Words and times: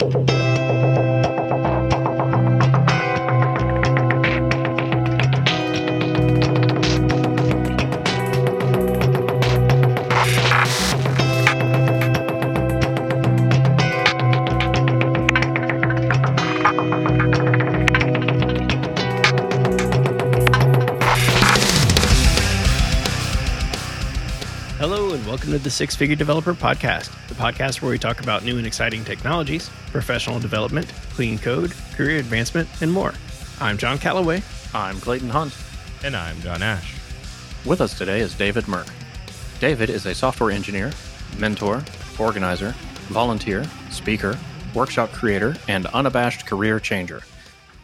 Hello, 0.00 0.08
and 25.12 25.26
welcome 25.26 25.50
to 25.50 25.58
the 25.58 25.68
Six 25.68 25.94
Figure 25.94 26.16
Developer 26.16 26.54
Podcast, 26.54 27.10
the 27.28 27.34
podcast 27.34 27.82
where 27.82 27.90
we 27.90 27.98
talk 27.98 28.22
about 28.22 28.46
new 28.46 28.56
and 28.56 28.66
exciting 28.66 29.04
technologies, 29.04 29.68
professional 29.90 30.40
development, 30.40 30.92
clean 31.10 31.38
code, 31.38 31.72
career 31.94 32.18
advancement, 32.18 32.68
and 32.80 32.92
more. 32.92 33.14
I'm 33.60 33.76
John 33.76 33.98
Callaway. 33.98 34.42
I'm 34.72 35.00
Clayton 35.00 35.30
Hunt. 35.30 35.56
And 36.02 36.16
I'm 36.16 36.40
John 36.40 36.62
Ash. 36.62 36.94
With 37.66 37.80
us 37.80 37.96
today 37.96 38.20
is 38.20 38.34
David 38.34 38.66
Merk. 38.68 38.86
David 39.58 39.90
is 39.90 40.06
a 40.06 40.14
software 40.14 40.50
engineer, 40.50 40.92
mentor, 41.38 41.84
organizer, 42.18 42.74
volunteer, 43.08 43.64
speaker, 43.90 44.38
workshop 44.74 45.12
creator, 45.12 45.56
and 45.68 45.86
unabashed 45.86 46.46
career 46.46 46.80
changer. 46.80 47.20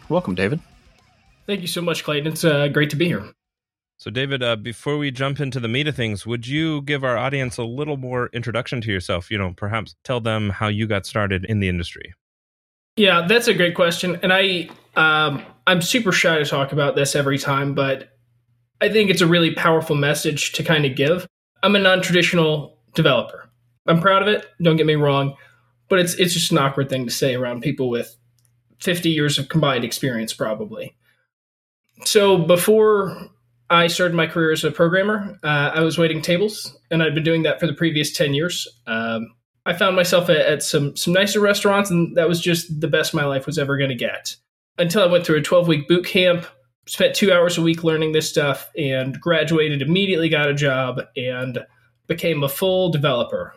Welcome, 0.08 0.34
David. 0.34 0.60
Thank 1.46 1.60
you 1.60 1.66
so 1.66 1.82
much, 1.82 2.04
Clayton. 2.04 2.32
It's 2.32 2.44
uh, 2.44 2.68
great 2.68 2.90
to 2.90 2.96
be 2.96 3.06
here. 3.06 3.35
So, 3.98 4.10
David, 4.10 4.42
uh, 4.42 4.56
before 4.56 4.98
we 4.98 5.10
jump 5.10 5.40
into 5.40 5.58
the 5.58 5.68
meat 5.68 5.88
of 5.88 5.96
things, 5.96 6.26
would 6.26 6.46
you 6.46 6.82
give 6.82 7.02
our 7.02 7.16
audience 7.16 7.56
a 7.56 7.64
little 7.64 7.96
more 7.96 8.28
introduction 8.34 8.82
to 8.82 8.92
yourself? 8.92 9.30
You 9.30 9.38
know, 9.38 9.54
perhaps 9.56 9.96
tell 10.04 10.20
them 10.20 10.50
how 10.50 10.68
you 10.68 10.86
got 10.86 11.06
started 11.06 11.46
in 11.46 11.60
the 11.60 11.68
industry. 11.68 12.14
Yeah, 12.96 13.26
that's 13.26 13.48
a 13.48 13.54
great 13.54 13.74
question, 13.74 14.18
and 14.22 14.32
I 14.32 14.68
um, 14.96 15.42
I'm 15.66 15.82
super 15.82 16.12
shy 16.12 16.38
to 16.38 16.44
talk 16.44 16.72
about 16.72 16.94
this 16.94 17.16
every 17.16 17.38
time, 17.38 17.74
but 17.74 18.16
I 18.80 18.90
think 18.90 19.10
it's 19.10 19.20
a 19.22 19.26
really 19.26 19.54
powerful 19.54 19.96
message 19.96 20.52
to 20.52 20.62
kind 20.62 20.84
of 20.84 20.94
give. 20.94 21.26
I'm 21.62 21.76
a 21.76 21.78
non-traditional 21.78 22.78
developer. 22.94 23.48
I'm 23.86 24.00
proud 24.00 24.22
of 24.22 24.28
it. 24.28 24.46
Don't 24.60 24.76
get 24.76 24.86
me 24.86 24.94
wrong, 24.94 25.36
but 25.88 25.98
it's 25.98 26.14
it's 26.14 26.34
just 26.34 26.52
an 26.52 26.58
awkward 26.58 26.90
thing 26.90 27.06
to 27.06 27.10
say 27.12 27.34
around 27.34 27.62
people 27.62 27.88
with 27.88 28.14
50 28.80 29.08
years 29.08 29.38
of 29.38 29.48
combined 29.48 29.84
experience, 29.84 30.34
probably. 30.34 30.96
So 32.04 32.36
before 32.36 33.30
I 33.68 33.88
started 33.88 34.14
my 34.14 34.26
career 34.26 34.52
as 34.52 34.64
a 34.64 34.70
programmer. 34.70 35.38
Uh, 35.42 35.72
I 35.74 35.80
was 35.80 35.98
waiting 35.98 36.22
tables, 36.22 36.76
and 36.90 37.02
I'd 37.02 37.14
been 37.14 37.24
doing 37.24 37.42
that 37.42 37.58
for 37.58 37.66
the 37.66 37.72
previous 37.72 38.12
ten 38.12 38.32
years. 38.32 38.68
Um, 38.86 39.34
I 39.64 39.72
found 39.72 39.96
myself 39.96 40.30
at, 40.30 40.36
at, 40.36 40.62
some 40.62 40.94
some 40.94 41.12
nicer 41.12 41.40
restaurants, 41.40 41.90
and 41.90 42.16
that 42.16 42.28
was 42.28 42.40
just 42.40 42.80
the 42.80 42.88
best 42.88 43.14
my 43.14 43.24
life 43.24 43.46
was 43.46 43.58
ever 43.58 43.76
going 43.76 43.90
to 43.90 43.96
get. 43.96 44.36
Until 44.78 45.02
I 45.02 45.10
went 45.10 45.26
through 45.26 45.38
a 45.38 45.42
twelve 45.42 45.66
week 45.66 45.88
boot 45.88 46.06
camp, 46.06 46.46
spent 46.86 47.16
two 47.16 47.32
hours 47.32 47.58
a 47.58 47.62
week 47.62 47.82
learning 47.82 48.12
this 48.12 48.28
stuff, 48.28 48.70
and 48.78 49.20
graduated. 49.20 49.82
Immediately 49.82 50.28
got 50.28 50.48
a 50.48 50.54
job 50.54 51.00
and 51.16 51.58
became 52.06 52.44
a 52.44 52.48
full 52.48 52.90
developer. 52.90 53.52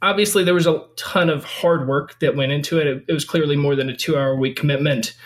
Obviously, 0.00 0.44
there 0.44 0.54
was 0.54 0.68
a 0.68 0.84
ton 0.96 1.28
of 1.28 1.42
hard 1.42 1.88
work 1.88 2.20
that 2.20 2.36
went 2.36 2.52
into 2.52 2.78
it. 2.78 2.86
It, 2.86 3.04
it 3.08 3.12
was 3.12 3.24
clearly 3.24 3.56
more 3.56 3.74
than 3.74 3.88
a 3.88 3.96
two 3.96 4.16
hour 4.16 4.36
week 4.36 4.54
commitment. 4.54 5.16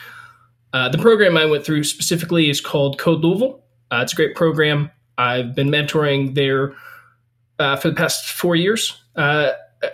Uh, 0.73 0.89
the 0.89 0.97
program 0.97 1.37
I 1.37 1.45
went 1.45 1.67
through 1.67 1.85
specifically 1.85 2.49
is 2.49 2.63
called 2.63 2.99
Code 2.99 3.21
Louisville 3.21 3.62
uh, 3.93 4.01
it's 4.03 4.13
a 4.13 4.17
great 4.17 4.35
program. 4.35 4.91
I've 5.19 5.55
been 5.55 5.69
mentoring 5.69 6.35
there 6.35 6.75
uh, 7.59 7.77
for 7.77 7.91
the 7.91 7.95
past 7.95 8.31
four 8.31 8.57
years. 8.57 9.01
Uh, 9.15 9.53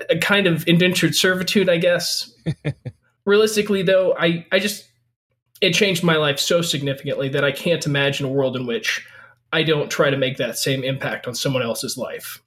a, 0.09 0.19
kind 0.19 0.47
of 0.47 0.67
indentured 0.69 1.15
servitude, 1.15 1.69
I 1.69 1.79
guess. 1.79 2.33
Realistically, 3.27 3.83
though, 3.83 4.15
I, 4.19 4.47
I 4.53 4.59
just 4.59 4.89
it 5.61 5.75
changed 5.75 6.05
my 6.05 6.17
life 6.17 6.39
so 6.39 6.63
significantly 6.63 7.29
that 7.31 7.45
I 7.45 7.51
can't 7.51 7.85
imagine 7.85 8.27
a 8.27 8.31
world 8.31 8.57
in 8.57 8.67
which 8.67 9.05
I 9.53 9.65
don't 9.65 9.91
try 9.91 10.09
to 10.09 10.17
make 10.17 10.37
that 10.37 10.57
same 10.57 10.85
impact 10.85 11.27
on 11.27 11.35
someone 11.35 11.63
else's 11.63 11.99
life. 11.99 12.41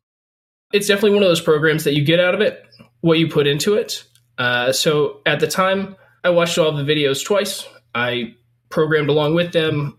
It's 0.72 0.88
definitely 0.88 1.16
one 1.16 1.24
of 1.24 1.30
those 1.30 1.42
programs 1.42 1.84
that 1.84 1.94
you 1.94 2.06
get 2.06 2.20
out 2.20 2.34
of 2.34 2.42
it 2.42 2.66
what 3.02 3.18
you 3.20 3.28
put 3.28 3.48
into 3.48 3.74
it. 3.74 4.04
Uh, 4.38 4.72
so 4.72 5.22
at 5.26 5.40
the 5.40 5.48
time, 5.48 5.96
I 6.24 6.30
watched 6.30 6.58
all 6.58 6.72
the 6.72 6.84
videos 6.84 7.26
twice. 7.26 7.68
I 7.94 8.36
programmed 8.70 9.10
along 9.10 9.34
with 9.34 9.52
them. 9.52 9.98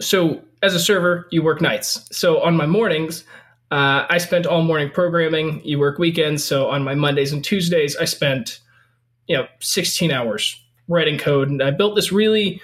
So 0.00 0.42
as 0.62 0.74
a 0.74 0.80
server, 0.80 1.26
you 1.30 1.42
work 1.42 1.60
nights. 1.60 2.06
So 2.16 2.40
on 2.42 2.56
my 2.56 2.66
mornings, 2.66 3.24
uh, 3.70 4.06
I 4.08 4.18
spent 4.18 4.46
all 4.46 4.62
morning 4.62 4.90
programming. 4.90 5.62
You 5.64 5.78
work 5.78 5.98
weekends. 5.98 6.44
So 6.44 6.68
on 6.68 6.82
my 6.82 6.94
Mondays 6.94 7.32
and 7.32 7.44
Tuesdays, 7.44 7.96
I 7.96 8.04
spent, 8.04 8.60
you 9.26 9.36
know, 9.36 9.46
16 9.60 10.10
hours 10.10 10.60
writing 10.88 11.18
code. 11.18 11.48
And 11.48 11.62
I 11.62 11.70
built 11.70 11.94
this 11.94 12.10
really, 12.10 12.60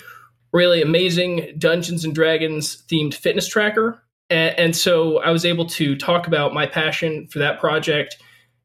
really 0.52 0.82
amazing 0.82 1.54
Dungeons 1.58 2.04
and 2.04 2.14
Dragons 2.14 2.82
themed 2.88 3.14
fitness 3.14 3.46
tracker. 3.46 4.02
And, 4.28 4.58
and 4.58 4.76
so 4.76 5.18
I 5.18 5.30
was 5.30 5.44
able 5.44 5.66
to 5.66 5.96
talk 5.96 6.26
about 6.26 6.52
my 6.52 6.66
passion 6.66 7.28
for 7.28 7.38
that 7.38 7.60
project 7.60 8.16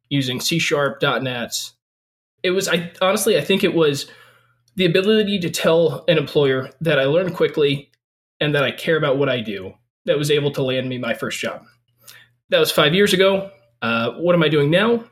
using 0.10 0.42
C 0.42 0.58
Sharp, 0.58 1.02
.NET. 1.02 1.54
It 2.44 2.52
was, 2.52 2.68
I 2.68 2.92
honestly, 3.02 3.38
I 3.38 3.42
think 3.42 3.64
it 3.64 3.76
was 3.76 4.10
the 4.76 4.86
ability 4.86 5.40
to 5.40 5.50
tell 5.50 6.04
an 6.08 6.18
employer 6.18 6.72
that 6.82 7.00
I 7.00 7.06
learned 7.06 7.36
quickly 7.36 7.91
and 8.42 8.54
that 8.56 8.64
I 8.64 8.72
care 8.72 8.98
about 8.98 9.18
what 9.18 9.30
I 9.30 9.40
do 9.40 9.74
that 10.06 10.18
was 10.18 10.32
able 10.32 10.52
to 10.52 10.64
land 10.64 10.90
me 10.90 10.98
my 10.98 11.14
first 11.14 11.40
job. 11.40 11.64
That 12.50 12.60
was 12.60 12.72
five 12.72 12.94
years 12.94 13.14
ago. 13.14 13.52
Uh, 13.82 14.12
what 14.14 14.36
am 14.36 14.44
I 14.44 14.50
doing 14.50 14.70
now? 14.70 15.06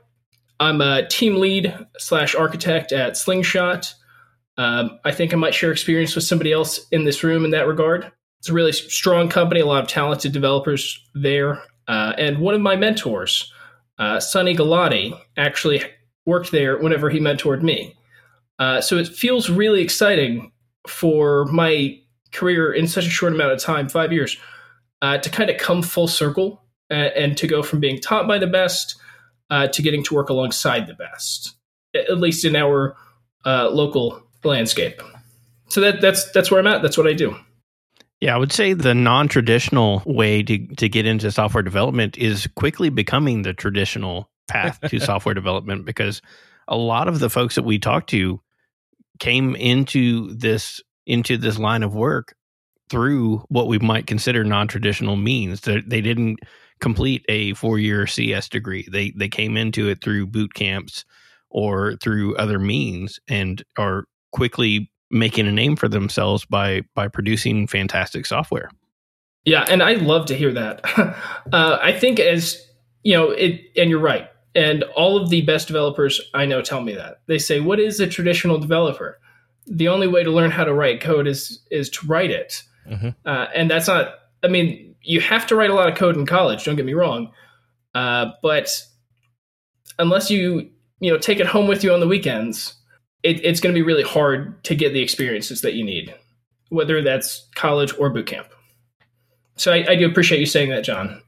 I'm 0.60 0.82
a 0.82 1.08
team 1.08 1.36
lead 1.36 1.74
slash 2.00 2.36
architect 2.36 2.92
at 2.92 3.16
Slingshot. 3.16 3.94
Um, 4.58 5.00
I 5.06 5.12
think 5.12 5.34
I 5.34 5.38
might 5.38 5.54
share 5.54 5.72
experience 5.72 6.16
with 6.16 6.26
somebody 6.26 6.52
else 6.52 6.86
in 6.92 7.06
this 7.06 7.24
room 7.24 7.46
in 7.46 7.52
that 7.52 7.68
regard. 7.68 8.12
It's 8.40 8.50
a 8.50 8.54
really 8.54 8.74
strong 8.74 9.30
company, 9.30 9.62
a 9.62 9.66
lot 9.66 9.84
of 9.84 9.88
talented 9.88 10.34
developers 10.34 11.00
there. 11.14 11.62
Uh, 11.88 12.14
and 12.18 12.40
one 12.40 12.56
of 12.56 12.62
my 12.62 12.76
mentors, 12.76 13.52
uh, 14.00 14.20
Sunny 14.20 14.56
Galati, 14.56 15.18
actually 15.38 15.82
worked 16.26 16.52
there 16.52 16.78
whenever 16.78 17.10
he 17.10 17.20
mentored 17.20 17.62
me. 17.62 17.96
Uh, 18.60 18.82
so 18.82 18.98
it 18.98 19.08
feels 19.08 19.50
really 19.50 19.82
exciting 19.82 20.52
for 20.88 21.46
my 21.46 22.00
career 22.32 22.72
in 22.72 22.88
such 22.88 23.06
a 23.06 23.10
short 23.10 23.34
amount 23.34 23.52
of 23.52 23.60
time, 23.60 23.90
five 23.90 24.12
years, 24.12 24.38
uh, 25.02 25.18
to 25.18 25.30
kind 25.30 25.50
of 25.50 25.58
come 25.58 25.82
full 25.82 26.08
circle 26.08 26.62
and, 26.90 27.14
and, 27.14 27.38
to 27.38 27.48
go 27.48 27.64
from 27.64 27.80
being 27.80 28.00
taught 28.00 28.28
by 28.28 28.38
the 28.38 28.48
best 28.48 28.96
uh, 29.50 29.68
to 29.68 29.82
getting 29.82 30.04
to 30.04 30.14
work 30.14 30.30
alongside 30.30 30.88
the 30.88 30.94
best, 30.94 31.56
at 31.96 32.20
least 32.20 32.46
in 32.46 32.56
our 32.56 32.96
uh, 33.46 33.70
local 33.70 34.22
landscape. 34.44 35.02
So 35.70 35.82
that, 35.82 36.02
that's 36.02 36.30
that's 36.32 36.52
where 36.52 36.60
I'm 36.60 36.68
at. 36.68 36.82
That's 36.82 36.98
what 36.98 37.08
I 37.08 37.14
do. 37.14 37.36
Yeah, 38.22 38.36
I 38.36 38.38
would 38.38 38.52
say 38.52 38.74
the 38.74 38.94
non-traditional 38.94 40.04
way 40.06 40.44
to 40.44 40.68
to 40.76 40.90
get 40.90 41.06
into 41.06 41.32
software 41.32 41.64
development 41.64 42.18
is 42.18 42.48
quickly 42.56 42.90
becoming 42.90 43.44
the 43.44 43.54
traditional 43.54 44.30
path 44.48 44.80
to 44.90 45.00
software 45.00 45.36
development 45.36 45.86
because 45.86 46.22
a 46.68 46.76
lot 46.76 47.08
of 47.08 47.20
the 47.20 47.30
folks 47.30 47.56
that 47.56 47.64
we 47.64 47.80
talk 47.80 48.08
to 48.08 48.42
came 49.20 49.56
into 49.56 50.34
this 50.34 50.82
into 51.09 51.38
this 51.38 51.58
line 51.58 51.84
of 51.84 51.96
work 51.96 52.36
through 52.90 53.44
what 53.50 53.68
we 53.68 53.80
might 53.80 54.08
consider 54.08 54.44
non-traditional 54.44 55.16
means. 55.16 55.62
They, 55.62 56.02
didn't 56.02 56.40
complete 56.80 57.25
a 57.28 57.53
four-year 57.56 58.08
CS 58.08 58.47
degree. 58.47 58.88
They 58.90 59.12
they 59.12 59.28
came 59.28 59.58
into 59.58 59.90
it 59.90 60.02
through 60.02 60.28
boot 60.28 60.53
camps 60.53 61.03
or 61.50 61.96
through 61.98 62.38
other 62.38 62.59
means 62.59 63.19
and 63.28 63.62
are 63.78 64.06
quickly 64.31 64.92
making 65.12 65.48
a 65.48 65.52
name 65.52 65.75
for 65.75 65.88
themselves 65.90 66.46
by 66.46 66.84
by 66.94 67.08
producing 67.08 67.68
fantastic 67.68 68.25
software. 68.25 68.69
Yeah, 69.46 69.66
and 69.68 69.81
I 69.81 69.94
love 69.94 70.28
to 70.28 70.36
hear 70.36 70.53
that. 70.53 70.81
uh, 71.52 71.80
I 71.81 71.92
think 71.92 72.19
as 72.19 72.64
you 73.03 73.14
know, 73.14 73.31
it 73.31 73.62
and 73.75 73.90
you're 73.90 74.00
right. 74.00 74.30
And 74.56 74.84
all 74.96 75.16
of 75.18 75.30
the 75.30 75.42
best 75.42 75.68
developers 75.68 76.19
I 76.34 76.46
know 76.46 76.62
tell 76.62 76.81
me 76.81 76.94
that. 76.94 77.22
They 77.28 77.40
say, 77.40 77.59
"What 77.59 77.80
is 77.80 78.00
a 78.00 78.07
traditional 78.07 78.60
developer?" 78.60 79.19
The 79.69 79.88
only 79.88 80.07
way 80.07 80.24
to 80.24 80.31
learn 80.31 80.51
how 80.51 80.63
to 80.63 80.74
write 80.74 81.01
code 81.01 81.27
is 81.27 81.62
is 81.71 81.89
to 81.92 82.07
write 82.07 82.31
it, 82.31 82.63
mm-hmm. 82.89 83.10
uh, 83.25 83.48
and 83.54 83.69
that's 83.69 83.88
not. 83.88 84.16
I 84.44 84.48
mean, 84.48 84.95
you 85.01 85.21
have 85.21 85.45
to 85.48 85.56
write 85.56 85.69
a 85.69 85.74
lot 85.74 85.89
of 85.89 85.98
code 85.98 86.18
in 86.18 86.25
college. 86.25 86.66
Don't 86.66 86.75
get 86.75 86.86
me 86.86 86.94
wrong, 86.94 87.31
uh, 87.94 88.31
but 88.42 88.83
unless 89.98 90.31
you 90.31 90.69
you 91.00 91.12
know 91.12 91.18
take 91.18 91.39
it 91.39 91.48
home 91.48 91.68
with 91.68 91.83
you 91.83 91.94
on 91.94 92.00
the 92.00 92.07
weekends, 92.07 92.74
it, 93.24 93.44
it's 93.44 93.60
going 93.60 93.74
to 93.74 93.80
be 93.80 93.86
really 93.86 94.04
hard 94.04 94.63
to 94.63 94.75
get 94.75 94.94
the 94.94 95.01
experiences 95.01 95.62
that 95.62 95.74
you 95.74 95.83
need, 95.83 96.13
whether 96.69 97.01
that's 97.01 97.48
college 97.56 97.94
or 98.00 98.10
boot 98.10 98.27
camp. 98.27 98.48
So 99.57 99.74
I, 99.74 99.86
I 99.89 99.95
do 99.95 100.06
appreciate 100.07 100.39
you 100.39 100.45
saying 100.45 100.69
that, 100.69 100.83
John. 100.83 101.22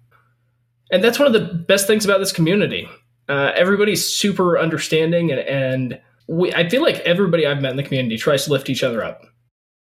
And 0.92 1.04
that's 1.04 1.20
one 1.20 1.28
of 1.28 1.34
the 1.34 1.54
best 1.54 1.88
things 1.88 2.06
about 2.06 2.20
this 2.20 2.32
community. 2.32 2.90
Uh, 3.30 3.52
everybody's 3.56 4.06
super 4.06 4.58
understanding 4.58 5.32
and, 5.32 5.40
and 5.40 6.02
we, 6.32 6.54
I 6.54 6.70
feel 6.70 6.82
like 6.82 7.00
everybody 7.00 7.46
I've 7.46 7.62
met 7.62 7.72
in 7.72 7.78
the 7.78 7.84
community 7.84 8.18
tries 8.18 8.46
to 8.46 8.52
lift 8.52 8.70
each 8.70 8.84
other 8.84 9.04
up. 9.04 9.26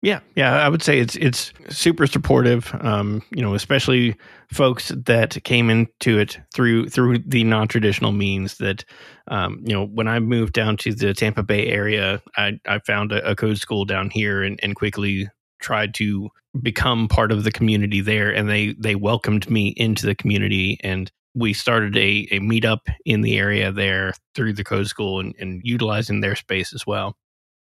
Yeah, 0.01 0.21
yeah, 0.37 0.55
I 0.65 0.69
would 0.69 0.81
say 0.81 0.97
it's 0.97 1.17
it's 1.17 1.51
super 1.67 2.07
supportive. 2.07 2.73
Um, 2.79 3.21
you 3.31 3.41
know, 3.41 3.53
especially 3.53 4.15
folks 4.49 4.93
that 4.95 5.43
came 5.43 5.69
into 5.69 6.17
it 6.17 6.39
through 6.53 6.87
through 6.87 7.19
the 7.19 7.43
non 7.43 7.67
traditional 7.67 8.13
means. 8.13 8.57
That 8.59 8.85
um, 9.27 9.61
you 9.65 9.73
know, 9.73 9.85
when 9.85 10.07
I 10.07 10.19
moved 10.19 10.53
down 10.53 10.77
to 10.77 10.93
the 10.93 11.13
Tampa 11.13 11.43
Bay 11.43 11.67
area, 11.67 12.21
I 12.37 12.57
I 12.65 12.79
found 12.79 13.11
a, 13.11 13.31
a 13.31 13.35
code 13.35 13.57
school 13.57 13.83
down 13.83 14.09
here 14.09 14.41
and, 14.41 14.57
and 14.63 14.73
quickly 14.73 15.27
tried 15.59 15.93
to 15.95 16.29
become 16.61 17.09
part 17.09 17.33
of 17.33 17.43
the 17.43 17.51
community 17.51 17.99
there, 17.99 18.33
and 18.33 18.49
they 18.49 18.75
they 18.79 18.95
welcomed 18.95 19.49
me 19.49 19.73
into 19.75 20.05
the 20.05 20.15
community 20.15 20.79
and. 20.81 21.11
We 21.35 21.53
started 21.53 21.95
a, 21.95 22.27
a 22.31 22.39
meetup 22.39 22.79
in 23.05 23.21
the 23.21 23.37
area 23.37 23.71
there 23.71 24.13
through 24.35 24.53
the 24.53 24.63
code 24.63 24.87
school 24.87 25.19
and, 25.19 25.35
and 25.39 25.61
utilizing 25.63 26.21
their 26.21 26.35
space 26.35 26.73
as 26.73 26.85
well. 26.85 27.15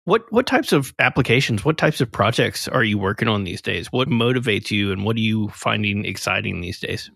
What 0.04 0.24
what 0.32 0.46
types 0.46 0.72
of 0.72 0.92
applications, 0.98 1.64
what 1.64 1.78
types 1.78 2.00
of 2.00 2.10
projects 2.10 2.66
are 2.66 2.82
you 2.82 2.98
working 2.98 3.28
on 3.28 3.44
these 3.44 3.62
days? 3.62 3.92
What 3.92 4.08
motivates 4.08 4.70
you, 4.70 4.90
and 4.90 5.04
what 5.04 5.14
are 5.14 5.20
you 5.20 5.48
finding 5.50 6.04
exciting 6.04 6.60
these 6.60 6.80
days? 6.80 7.08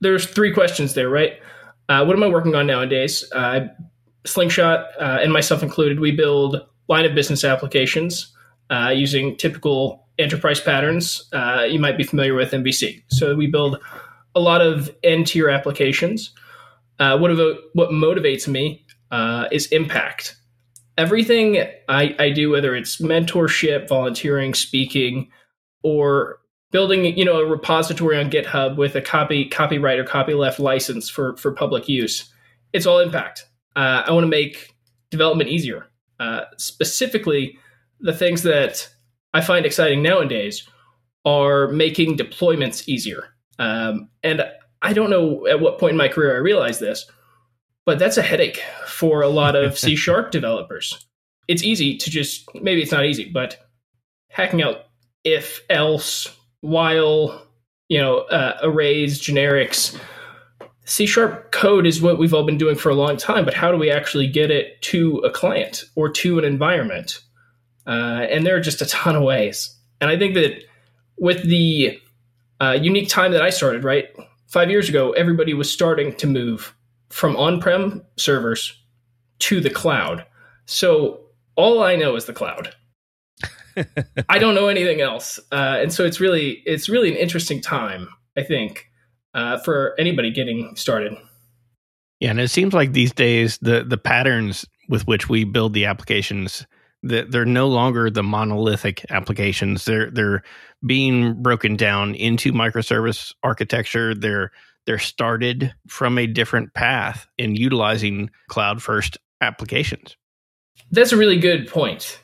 There's 0.00 0.26
three 0.26 0.52
questions 0.52 0.94
there, 0.94 1.08
right? 1.08 1.34
Uh, 1.88 2.04
what 2.04 2.16
am 2.16 2.22
I 2.24 2.28
working 2.28 2.56
on 2.56 2.66
nowadays? 2.66 3.24
Uh, 3.32 3.68
Slingshot 4.24 4.86
uh, 5.00 5.18
and 5.22 5.32
myself 5.32 5.62
included, 5.62 6.00
we 6.00 6.10
build 6.10 6.60
line 6.88 7.04
of 7.04 7.14
business 7.14 7.44
applications 7.44 8.34
uh, 8.70 8.92
using 8.94 9.36
typical 9.36 10.06
enterprise 10.18 10.60
patterns. 10.60 11.28
Uh, 11.32 11.64
you 11.68 11.78
might 11.78 11.96
be 11.96 12.04
familiar 12.04 12.34
with 12.34 12.50
MVC. 12.50 13.02
So 13.08 13.34
we 13.34 13.46
build 13.46 13.78
a 14.36 14.40
lot 14.40 14.60
of 14.60 14.88
N-tier 15.02 15.48
applications. 15.48 16.32
Uh, 17.00 17.18
what 17.18 17.32
about 17.32 17.56
what 17.72 17.90
motivates 17.90 18.46
me 18.46 18.86
is 19.50 19.66
impact 19.66 20.36
everything 20.98 21.62
I, 21.88 22.14
I 22.18 22.30
do, 22.30 22.50
whether 22.50 22.74
it's 22.74 23.00
mentorship, 23.00 23.88
volunteering, 23.88 24.54
speaking, 24.54 25.30
or 25.82 26.38
building, 26.72 27.04
you 27.16 27.24
know, 27.24 27.40
a 27.40 27.46
repository 27.46 28.18
on 28.18 28.30
GitHub 28.30 28.76
with 28.76 28.94
a 28.96 29.02
copy 29.02 29.46
copyright 29.48 29.98
or 29.98 30.04
copyleft 30.04 30.58
license 30.58 31.08
for 31.08 31.36
for 31.36 31.52
public 31.52 31.88
use, 31.88 32.32
it's 32.72 32.86
all 32.86 32.98
impact. 32.98 33.46
Uh, 33.74 34.02
I 34.06 34.12
want 34.12 34.24
to 34.24 34.28
make 34.28 34.74
development 35.10 35.50
easier. 35.50 35.86
Uh, 36.18 36.42
specifically, 36.56 37.58
the 38.00 38.14
things 38.14 38.42
that 38.42 38.88
I 39.34 39.42
find 39.42 39.66
exciting 39.66 40.02
nowadays 40.02 40.66
are 41.24 41.68
making 41.68 42.16
deployments 42.16 42.88
easier. 42.88 43.28
Um, 43.58 44.08
and 44.22 44.44
I 44.82 44.92
don't 44.92 45.10
know 45.10 45.46
at 45.46 45.60
what 45.60 45.78
point 45.78 45.92
in 45.92 45.96
my 45.96 46.08
career 46.08 46.34
I 46.34 46.38
realized 46.38 46.80
this, 46.80 47.06
but 47.84 47.98
that's 47.98 48.16
a 48.16 48.22
headache 48.22 48.62
for 48.86 49.22
a 49.22 49.28
lot 49.28 49.56
of 49.56 49.78
C 49.78 49.96
sharp 49.96 50.30
developers. 50.30 51.06
It's 51.48 51.62
easy 51.62 51.96
to 51.96 52.10
just, 52.10 52.48
maybe 52.54 52.82
it's 52.82 52.92
not 52.92 53.06
easy, 53.06 53.30
but 53.32 53.64
hacking 54.30 54.62
out 54.62 54.86
if, 55.24 55.62
else, 55.70 56.28
while, 56.60 57.46
you 57.88 57.98
know, 57.98 58.18
uh, 58.18 58.58
arrays, 58.62 59.20
generics. 59.20 59.98
C 60.84 61.06
sharp 61.06 61.52
code 61.52 61.86
is 61.86 62.02
what 62.02 62.18
we've 62.18 62.34
all 62.34 62.44
been 62.44 62.58
doing 62.58 62.76
for 62.76 62.90
a 62.90 62.94
long 62.94 63.16
time, 63.16 63.44
but 63.44 63.54
how 63.54 63.72
do 63.72 63.78
we 63.78 63.90
actually 63.90 64.26
get 64.26 64.50
it 64.50 64.80
to 64.82 65.18
a 65.18 65.30
client 65.30 65.84
or 65.94 66.08
to 66.10 66.38
an 66.38 66.44
environment? 66.44 67.20
Uh, 67.86 68.26
and 68.30 68.44
there 68.44 68.56
are 68.56 68.60
just 68.60 68.82
a 68.82 68.86
ton 68.86 69.16
of 69.16 69.22
ways. 69.22 69.76
And 70.00 70.10
I 70.10 70.18
think 70.18 70.34
that 70.34 70.64
with 71.18 71.42
the 71.42 71.98
uh, 72.60 72.78
unique 72.80 73.08
time 73.08 73.32
that 73.32 73.42
I 73.42 73.50
started, 73.50 73.84
right? 73.84 74.06
Five 74.46 74.70
years 74.70 74.88
ago, 74.88 75.12
everybody 75.12 75.54
was 75.54 75.70
starting 75.70 76.14
to 76.16 76.26
move 76.26 76.74
from 77.10 77.36
on-prem 77.36 78.02
servers 78.16 78.72
to 79.40 79.60
the 79.60 79.70
cloud. 79.70 80.24
So 80.66 81.20
all 81.56 81.82
I 81.82 81.96
know 81.96 82.16
is 82.16 82.26
the 82.26 82.32
cloud. 82.32 82.74
I 84.28 84.38
don't 84.38 84.54
know 84.54 84.68
anything 84.68 85.00
else, 85.00 85.38
uh, 85.52 85.78
and 85.80 85.92
so 85.92 86.04
it's 86.04 86.18
really 86.18 86.62
it's 86.64 86.88
really 86.88 87.10
an 87.10 87.16
interesting 87.16 87.60
time. 87.60 88.08
I 88.36 88.42
think 88.42 88.90
uh, 89.34 89.58
for 89.58 89.94
anybody 89.98 90.30
getting 90.30 90.74
started. 90.76 91.14
Yeah, 92.20 92.30
and 92.30 92.40
it 92.40 92.48
seems 92.48 92.72
like 92.72 92.92
these 92.92 93.12
days 93.12 93.58
the 93.58 93.84
the 93.84 93.98
patterns 93.98 94.64
with 94.88 95.06
which 95.06 95.28
we 95.28 95.44
build 95.44 95.74
the 95.74 95.84
applications 95.84 96.66
that 97.08 97.30
they're 97.30 97.44
no 97.44 97.68
longer 97.68 98.10
the 98.10 98.22
monolithic 98.22 99.04
applications. 99.10 99.84
They're 99.84 100.10
they're 100.10 100.42
being 100.84 101.42
broken 101.42 101.76
down 101.76 102.14
into 102.14 102.52
microservice 102.52 103.34
architecture. 103.42 104.14
They're 104.14 104.50
they're 104.86 104.98
started 104.98 105.74
from 105.88 106.18
a 106.18 106.26
different 106.26 106.74
path 106.74 107.26
in 107.38 107.56
utilizing 107.56 108.30
cloud 108.48 108.82
first 108.82 109.18
applications. 109.40 110.16
That's 110.90 111.12
a 111.12 111.16
really 111.16 111.38
good 111.38 111.68
point. 111.68 112.20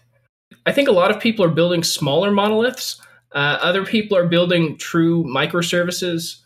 I 0.67 0.73
think 0.73 0.89
a 0.89 0.93
lot 0.93 1.11
of 1.11 1.21
people 1.21 1.45
are 1.45 1.51
building 1.51 1.83
smaller 1.83 2.31
monoliths. 2.31 3.01
Uh, 3.35 3.59
other 3.61 3.85
people 3.85 4.17
are 4.17 4.27
building 4.27 4.77
true 4.79 5.25
microservices. 5.25 6.37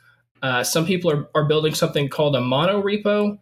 Uh, 0.42 0.62
some 0.62 0.86
people 0.86 1.10
are, 1.10 1.28
are 1.34 1.44
building 1.44 1.74
something 1.74 2.08
called 2.08 2.36
a 2.36 2.40
mono 2.40 2.82
repo. 2.82 3.38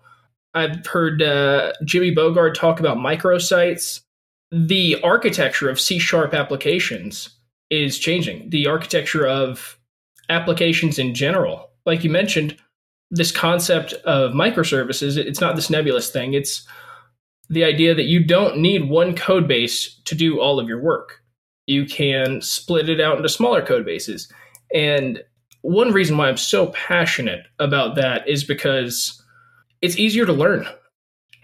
I've 0.54 0.84
heard 0.86 1.22
uh, 1.22 1.72
Jimmy 1.84 2.14
Bogard 2.14 2.54
talk 2.54 2.80
about 2.80 2.96
microsites. 2.96 4.00
The 4.56 5.02
architecture 5.02 5.68
of 5.68 5.80
C 5.80 5.98
sharp 5.98 6.32
applications 6.32 7.28
is 7.70 7.98
changing. 7.98 8.50
The 8.50 8.68
architecture 8.68 9.26
of 9.26 9.76
applications 10.28 10.96
in 10.96 11.12
general, 11.12 11.70
like 11.86 12.04
you 12.04 12.10
mentioned, 12.10 12.56
this 13.10 13.32
concept 13.32 13.94
of 14.04 14.30
microservices, 14.32 15.16
it's 15.16 15.40
not 15.40 15.56
this 15.56 15.70
nebulous 15.70 16.08
thing. 16.08 16.34
It's 16.34 16.64
the 17.48 17.64
idea 17.64 17.96
that 17.96 18.04
you 18.04 18.22
don't 18.22 18.58
need 18.58 18.88
one 18.88 19.16
code 19.16 19.48
base 19.48 20.00
to 20.04 20.14
do 20.14 20.40
all 20.40 20.60
of 20.60 20.68
your 20.68 20.80
work. 20.80 21.20
You 21.66 21.84
can 21.84 22.40
split 22.40 22.88
it 22.88 23.00
out 23.00 23.16
into 23.16 23.28
smaller 23.28 23.60
code 23.60 23.84
bases. 23.84 24.32
And 24.72 25.20
one 25.62 25.92
reason 25.92 26.16
why 26.16 26.28
I'm 26.28 26.36
so 26.36 26.68
passionate 26.68 27.46
about 27.58 27.96
that 27.96 28.28
is 28.28 28.44
because 28.44 29.20
it's 29.82 29.98
easier 29.98 30.26
to 30.26 30.32
learn. 30.32 30.68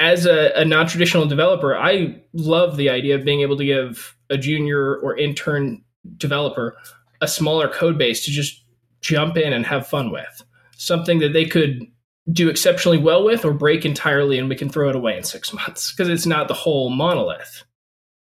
As 0.00 0.26
a, 0.26 0.50
a 0.56 0.64
non 0.64 0.88
traditional 0.88 1.26
developer, 1.26 1.76
I 1.76 2.22
love 2.32 2.76
the 2.76 2.90
idea 2.90 3.14
of 3.14 3.24
being 3.24 3.42
able 3.42 3.56
to 3.58 3.64
give 3.64 4.16
a 4.30 4.36
junior 4.36 4.96
or 4.96 5.16
intern 5.16 5.84
developer 6.16 6.76
a 7.20 7.28
smaller 7.28 7.68
code 7.68 7.98
base 7.98 8.24
to 8.24 8.30
just 8.30 8.64
jump 9.02 9.36
in 9.36 9.52
and 9.52 9.64
have 9.66 9.86
fun 9.86 10.10
with 10.10 10.42
something 10.80 11.18
that 11.18 11.34
they 11.34 11.44
could 11.44 11.86
do 12.32 12.48
exceptionally 12.48 12.96
well 12.96 13.22
with 13.22 13.44
or 13.44 13.52
break 13.52 13.84
entirely 13.84 14.38
and 14.38 14.48
we 14.48 14.56
can 14.56 14.70
throw 14.70 14.88
it 14.88 14.96
away 14.96 15.16
in 15.16 15.22
six 15.22 15.52
months 15.52 15.92
because 15.92 16.08
it's 16.08 16.26
not 16.26 16.48
the 16.48 16.54
whole 16.54 16.88
monolith. 16.88 17.64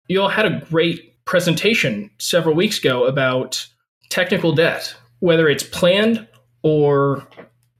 You 0.08 0.20
all 0.20 0.28
had 0.28 0.44
a 0.44 0.60
great 0.67 1.25
presentation 1.25 2.10
several 2.19 2.55
weeks 2.55 2.78
ago 2.78 3.05
about 3.06 3.67
technical 4.10 4.52
debt, 4.52 4.94
whether 5.20 5.49
it's 5.49 5.62
planned 5.62 6.28
or 6.62 7.26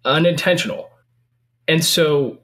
unintentional. 0.07 0.89
And 1.69 1.85
so 1.85 2.39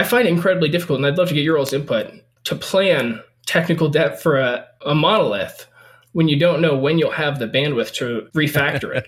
I 0.00 0.02
find 0.02 0.26
it 0.26 0.30
incredibly 0.30 0.70
difficult, 0.70 0.98
and 0.98 1.06
I'd 1.06 1.18
love 1.18 1.28
to 1.28 1.34
get 1.34 1.44
your 1.44 1.58
all's 1.58 1.74
input 1.74 2.10
to 2.44 2.56
plan 2.56 3.22
technical 3.44 3.90
debt 3.90 4.18
for 4.18 4.38
a, 4.38 4.66
a 4.86 4.94
monolith 4.94 5.66
when 6.12 6.26
you 6.26 6.38
don't 6.38 6.62
know 6.62 6.74
when 6.74 6.98
you'll 6.98 7.10
have 7.10 7.38
the 7.38 7.46
bandwidth 7.46 7.92
to 7.96 8.26
refactor 8.34 8.96
it. 8.96 9.06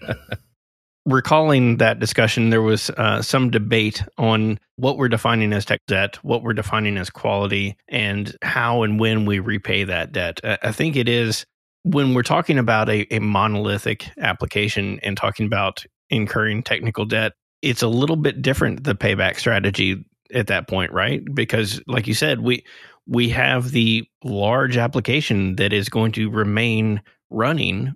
recalling 1.06 1.78
that 1.78 1.99
discussion, 1.99 2.50
there 2.50 2.61
was 2.61 2.90
uh, 2.90 3.22
some 3.22 3.49
debate 3.49 4.04
on 4.18 4.58
what 4.76 4.99
we're 4.99 5.08
defining 5.08 5.54
as 5.54 5.64
tech 5.64 5.80
debt, 5.88 6.22
what 6.22 6.42
we're 6.42 6.52
defining 6.52 6.99
as 6.99 7.08
quality, 7.08 7.75
and 7.88 8.37
how 8.42 8.82
and 8.82 9.00
when 9.00 9.25
we 9.25 9.38
repay 9.38 9.84
that 9.84 10.12
debt. 10.12 10.40
I 10.44 10.72
think 10.72 10.94
it 10.94 11.08
is 11.08 11.46
when 11.84 12.12
we're 12.12 12.22
talking 12.22 12.58
about 12.58 12.90
a, 12.90 13.06
a 13.11 13.18
monolithic 13.18 14.11
application 14.18 15.00
and 15.02 15.16
talking 15.16 15.46
about 15.46 15.87
incurring 16.11 16.62
technical 16.62 17.06
debt, 17.06 17.32
it's 17.62 17.80
a 17.80 17.88
little 17.88 18.16
bit 18.16 18.42
different 18.42 18.84
the 18.84 18.94
payback 18.94 19.38
strategy 19.38 20.04
at 20.32 20.48
that 20.48 20.68
point, 20.68 20.92
right? 20.92 21.22
Because, 21.32 21.80
like 21.86 22.06
you 22.06 22.14
said, 22.14 22.40
we 22.40 22.64
we 23.06 23.28
have 23.30 23.70
the 23.70 24.04
large 24.22 24.76
application 24.76 25.56
that 25.56 25.72
is 25.72 25.88
going 25.88 26.12
to 26.12 26.30
remain 26.30 27.02
running 27.30 27.92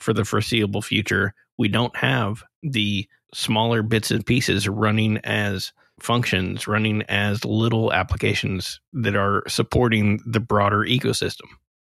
for 0.00 0.12
the 0.12 0.24
foreseeable 0.24 0.82
future 0.82 1.34
we 1.58 1.68
don't 1.68 1.94
have 1.96 2.42
the 2.62 3.06
smaller 3.34 3.82
bits 3.82 4.10
and 4.10 4.24
pieces 4.24 4.68
running 4.68 5.18
as 5.18 5.72
functions, 6.00 6.66
running 6.66 7.02
as 7.08 7.44
little 7.44 7.92
applications 7.92 8.80
that 8.92 9.16
are 9.16 9.42
supporting 9.48 10.20
the 10.24 10.40
broader 10.40 10.78
ecosystem. 10.78 11.46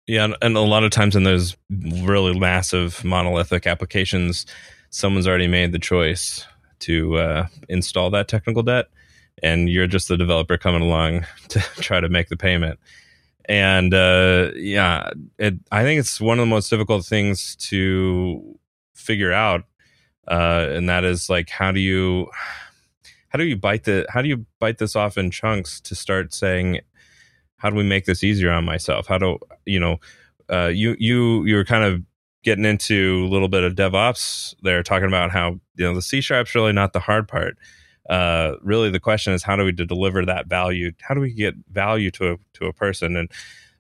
Yeah, 0.06 0.28
and 0.40 0.56
a 0.56 0.60
lot 0.60 0.84
of 0.84 0.90
times 0.90 1.14
in 1.14 1.24
those 1.24 1.54
really 1.70 2.36
massive 2.36 3.04
monolithic 3.04 3.66
applications, 3.66 4.46
someone's 4.88 5.28
already 5.28 5.48
made 5.48 5.72
the 5.72 5.78
choice 5.78 6.46
to 6.80 7.16
uh, 7.18 7.46
install 7.68 8.08
that 8.10 8.26
technical 8.26 8.62
debt, 8.62 8.86
and 9.42 9.68
you're 9.68 9.86
just 9.86 10.08
the 10.08 10.16
developer 10.16 10.56
coming 10.56 10.82
along 10.82 11.26
to 11.48 11.60
try 11.76 12.00
to 12.00 12.08
make 12.08 12.28
the 12.28 12.36
payment. 12.36 12.78
And 13.48 13.94
uh, 13.94 14.50
yeah, 14.54 15.10
it, 15.38 15.54
I 15.72 15.82
think 15.82 16.00
it's 16.00 16.20
one 16.20 16.38
of 16.38 16.42
the 16.42 16.50
most 16.50 16.68
difficult 16.68 17.06
things 17.06 17.56
to 17.56 18.58
figure 18.94 19.32
out 19.32 19.64
uh, 20.28 20.68
and 20.70 20.88
that 20.88 21.04
is 21.04 21.30
like 21.30 21.48
how 21.48 21.72
do 21.72 21.80
you 21.80 22.28
how 23.30 23.38
do 23.38 23.44
you 23.44 23.56
bite 23.56 23.84
the 23.84 24.04
how 24.10 24.20
do 24.20 24.28
you 24.28 24.44
bite 24.58 24.78
this 24.78 24.94
off 24.94 25.16
in 25.16 25.30
chunks 25.30 25.80
to 25.80 25.94
start 25.94 26.34
saying 26.34 26.80
how 27.56 27.70
do 27.70 27.76
we 27.76 27.82
make 27.82 28.04
this 28.04 28.22
easier 28.22 28.50
on 28.50 28.64
myself 28.64 29.06
how 29.06 29.16
do 29.16 29.38
you 29.64 29.80
know 29.80 29.98
uh, 30.50 30.66
you 30.66 30.96
you 30.98 31.44
you're 31.44 31.64
kind 31.64 31.84
of 31.84 32.02
getting 32.44 32.64
into 32.64 33.26
a 33.26 33.30
little 33.30 33.48
bit 33.48 33.64
of 33.64 33.74
DevOps, 33.74 34.54
they're 34.62 34.82
talking 34.82 35.08
about 35.08 35.30
how 35.30 35.60
you 35.74 35.84
know 35.84 35.94
the 35.94 36.02
C 36.02 36.20
sharp's 36.20 36.54
really 36.54 36.72
not 36.72 36.92
the 36.92 37.00
hard 37.00 37.28
part. 37.28 37.58
Uh, 38.08 38.54
really, 38.62 38.90
the 38.90 39.00
question 39.00 39.32
is 39.32 39.42
how 39.42 39.56
do 39.56 39.64
we 39.64 39.72
deliver 39.72 40.24
that 40.24 40.46
value? 40.46 40.92
How 41.00 41.14
do 41.14 41.20
we 41.20 41.32
get 41.32 41.54
value 41.70 42.10
to 42.12 42.32
a 42.32 42.36
to 42.54 42.66
a 42.66 42.72
person? 42.72 43.16
And 43.16 43.30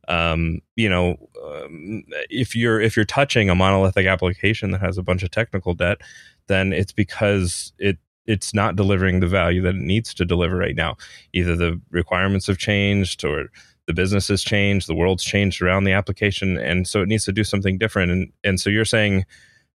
um, 0.08 0.60
you 0.76 0.88
know, 0.88 1.16
um, 1.44 2.04
if 2.30 2.56
you're 2.56 2.80
if 2.80 2.96
you're 2.96 3.04
touching 3.04 3.50
a 3.50 3.54
monolithic 3.54 4.06
application 4.06 4.70
that 4.72 4.80
has 4.80 4.98
a 4.98 5.02
bunch 5.02 5.22
of 5.22 5.30
technical 5.30 5.74
debt, 5.74 5.98
then 6.46 6.72
it's 6.72 6.92
because 6.92 7.72
it 7.78 7.98
it's 8.26 8.52
not 8.52 8.76
delivering 8.76 9.20
the 9.20 9.26
value 9.26 9.62
that 9.62 9.74
it 9.74 9.80
needs 9.80 10.12
to 10.14 10.24
deliver 10.24 10.56
right 10.56 10.76
now. 10.76 10.96
Either 11.32 11.56
the 11.56 11.80
requirements 11.90 12.46
have 12.46 12.58
changed 12.58 13.24
or 13.24 13.50
the 13.86 13.94
business 13.94 14.28
has 14.28 14.42
changed, 14.42 14.86
the 14.86 14.94
world's 14.94 15.24
changed 15.24 15.62
around 15.62 15.84
the 15.84 15.92
application, 15.92 16.58
and 16.58 16.86
so 16.86 17.00
it 17.00 17.08
needs 17.08 17.24
to 17.24 17.32
do 17.32 17.44
something 17.44 17.78
different. 17.78 18.12
And 18.12 18.32
and 18.44 18.60
so 18.60 18.70
you're 18.70 18.84
saying, 18.84 19.24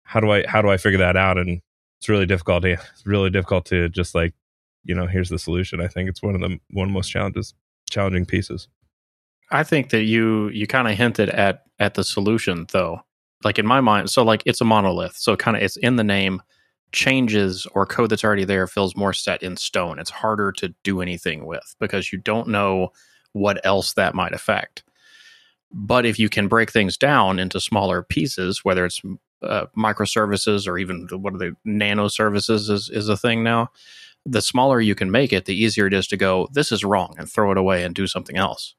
how 0.03 0.21
do 0.21 0.31
I 0.31 0.47
how 0.47 0.63
do 0.63 0.71
I 0.71 0.79
figure 0.79 0.99
that 0.99 1.17
out? 1.17 1.39
And 1.39 1.61
it's 1.99 2.09
really 2.09 2.27
difficult. 2.27 2.63
To, 2.63 2.73
it's 2.73 3.07
really 3.07 3.31
difficult 3.31 3.67
to 3.67 3.89
just 3.89 4.15
like, 4.15 4.35
you 4.85 4.95
know, 4.95 5.07
here's 5.07 5.29
the 5.29 5.39
solution. 5.39 5.81
I 5.81 5.89
think 5.89 6.09
it's 6.09 6.23
one 6.23 6.35
of 6.35 6.41
the 6.41 6.59
one 6.71 6.85
of 6.85 6.91
the 6.91 6.95
most 6.95 7.09
challenges 7.09 7.55
challenging 7.91 8.27
pieces. 8.27 8.69
I 9.51 9.65
think 9.65 9.91
that 9.91 10.03
you 10.03 10.49
you 10.49 10.67
kind 10.67 10.89
of 10.89 10.97
hinted 10.97 11.31
at 11.31 11.65
at 11.79 11.95
the 11.95 12.05
solution 12.05 12.67
though. 12.73 13.01
Like 13.45 13.59
in 13.59 13.67
my 13.67 13.81
mind, 13.81 14.11
so 14.11 14.25
like 14.25 14.43
it's 14.47 14.61
a 14.61 14.65
monolith. 14.65 15.17
So 15.17 15.37
kind 15.37 15.57
of 15.57 15.63
it's 15.63 15.77
in 15.77 15.97
the 15.97 16.05
name 16.05 16.43
changes 16.93 17.67
or 17.75 17.87
code 17.87 18.11
that's 18.11 18.25
already 18.25 18.45
there 18.45 18.67
feels 18.67 18.97
more 18.97 19.13
set 19.13 19.43
in 19.43 19.57
stone. 19.57 19.99
It's 19.99 20.11
harder 20.11 20.53
to 20.53 20.75
do 20.83 21.01
anything 21.01 21.47
with 21.47 21.75
because 21.79 22.13
you 22.13 22.19
don't 22.19 22.49
know 22.49 22.91
what 23.33 23.65
else 23.65 23.93
that 23.95 24.15
might 24.15 24.33
affect. 24.33 24.83
But 25.71 26.07
if 26.07 26.19
you 26.19 26.29
can 26.29 26.49
break 26.49 26.73
things 26.73 26.97
down 26.97 27.39
into 27.39 27.61
smaller 27.61 28.03
pieces, 28.03 28.65
whether 28.65 28.87
it's 28.87 29.03
uh, 29.43 29.67
microservices 29.77 30.67
or 30.67 30.79
even 30.79 31.09
what 31.13 31.35
are 31.35 31.39
the 31.39 31.55
nano 31.65 32.09
services 32.09 32.69
is, 32.69 32.91
is 32.91 33.09
a 33.09 33.17
thing 33.17 33.43
now, 33.43 33.71
the 34.27 34.43
smaller 34.43 34.81
you 34.81 34.95
can 34.95 35.11
make 35.11 35.33
it, 35.33 35.45
the 35.45 35.55
easier 35.55 35.87
it 35.87 35.95
is 35.95 36.07
to 36.09 36.17
go, 36.17 36.49
this 36.53 36.73
is 36.73 36.85
wrong 36.85 37.15
and 37.19 37.31
throw 37.31 37.51
it 37.51 37.59
away 37.59 37.85
and 37.85 37.95
do 37.95 38.07
something 38.07 38.37
else. 38.37 38.75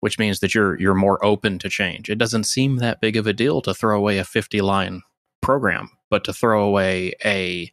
Which 0.00 0.18
means 0.18 0.38
that 0.40 0.54
you're 0.54 0.78
you're 0.78 0.94
more 0.94 1.22
open 1.24 1.58
to 1.58 1.68
change. 1.68 2.08
It 2.08 2.18
doesn't 2.18 2.44
seem 2.44 2.76
that 2.76 3.00
big 3.00 3.16
of 3.16 3.26
a 3.26 3.32
deal 3.32 3.60
to 3.62 3.74
throw 3.74 3.98
away 3.98 4.18
a 4.18 4.24
50 4.24 4.60
line 4.60 5.02
program, 5.40 5.90
but 6.08 6.22
to 6.22 6.32
throw 6.32 6.64
away 6.64 7.14
a 7.24 7.72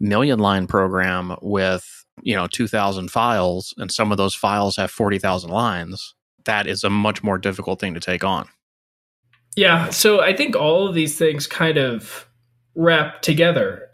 million 0.00 0.40
line 0.40 0.66
program 0.66 1.36
with 1.40 2.04
you 2.22 2.34
know 2.34 2.46
2000 2.46 3.10
files 3.10 3.74
and 3.78 3.92
some 3.92 4.10
of 4.10 4.18
those 4.18 4.34
files 4.34 4.76
have 4.76 4.90
40,000 4.90 5.50
lines 5.50 6.14
that 6.44 6.66
is 6.66 6.84
a 6.84 6.90
much 6.90 7.22
more 7.22 7.38
difficult 7.38 7.80
thing 7.80 7.94
to 7.94 8.00
take 8.00 8.24
on 8.24 8.46
yeah 9.56 9.90
so 9.90 10.20
i 10.20 10.34
think 10.34 10.54
all 10.54 10.86
of 10.86 10.94
these 10.94 11.18
things 11.18 11.46
kind 11.46 11.76
of 11.76 12.26
wrap 12.76 13.22
together. 13.22 13.88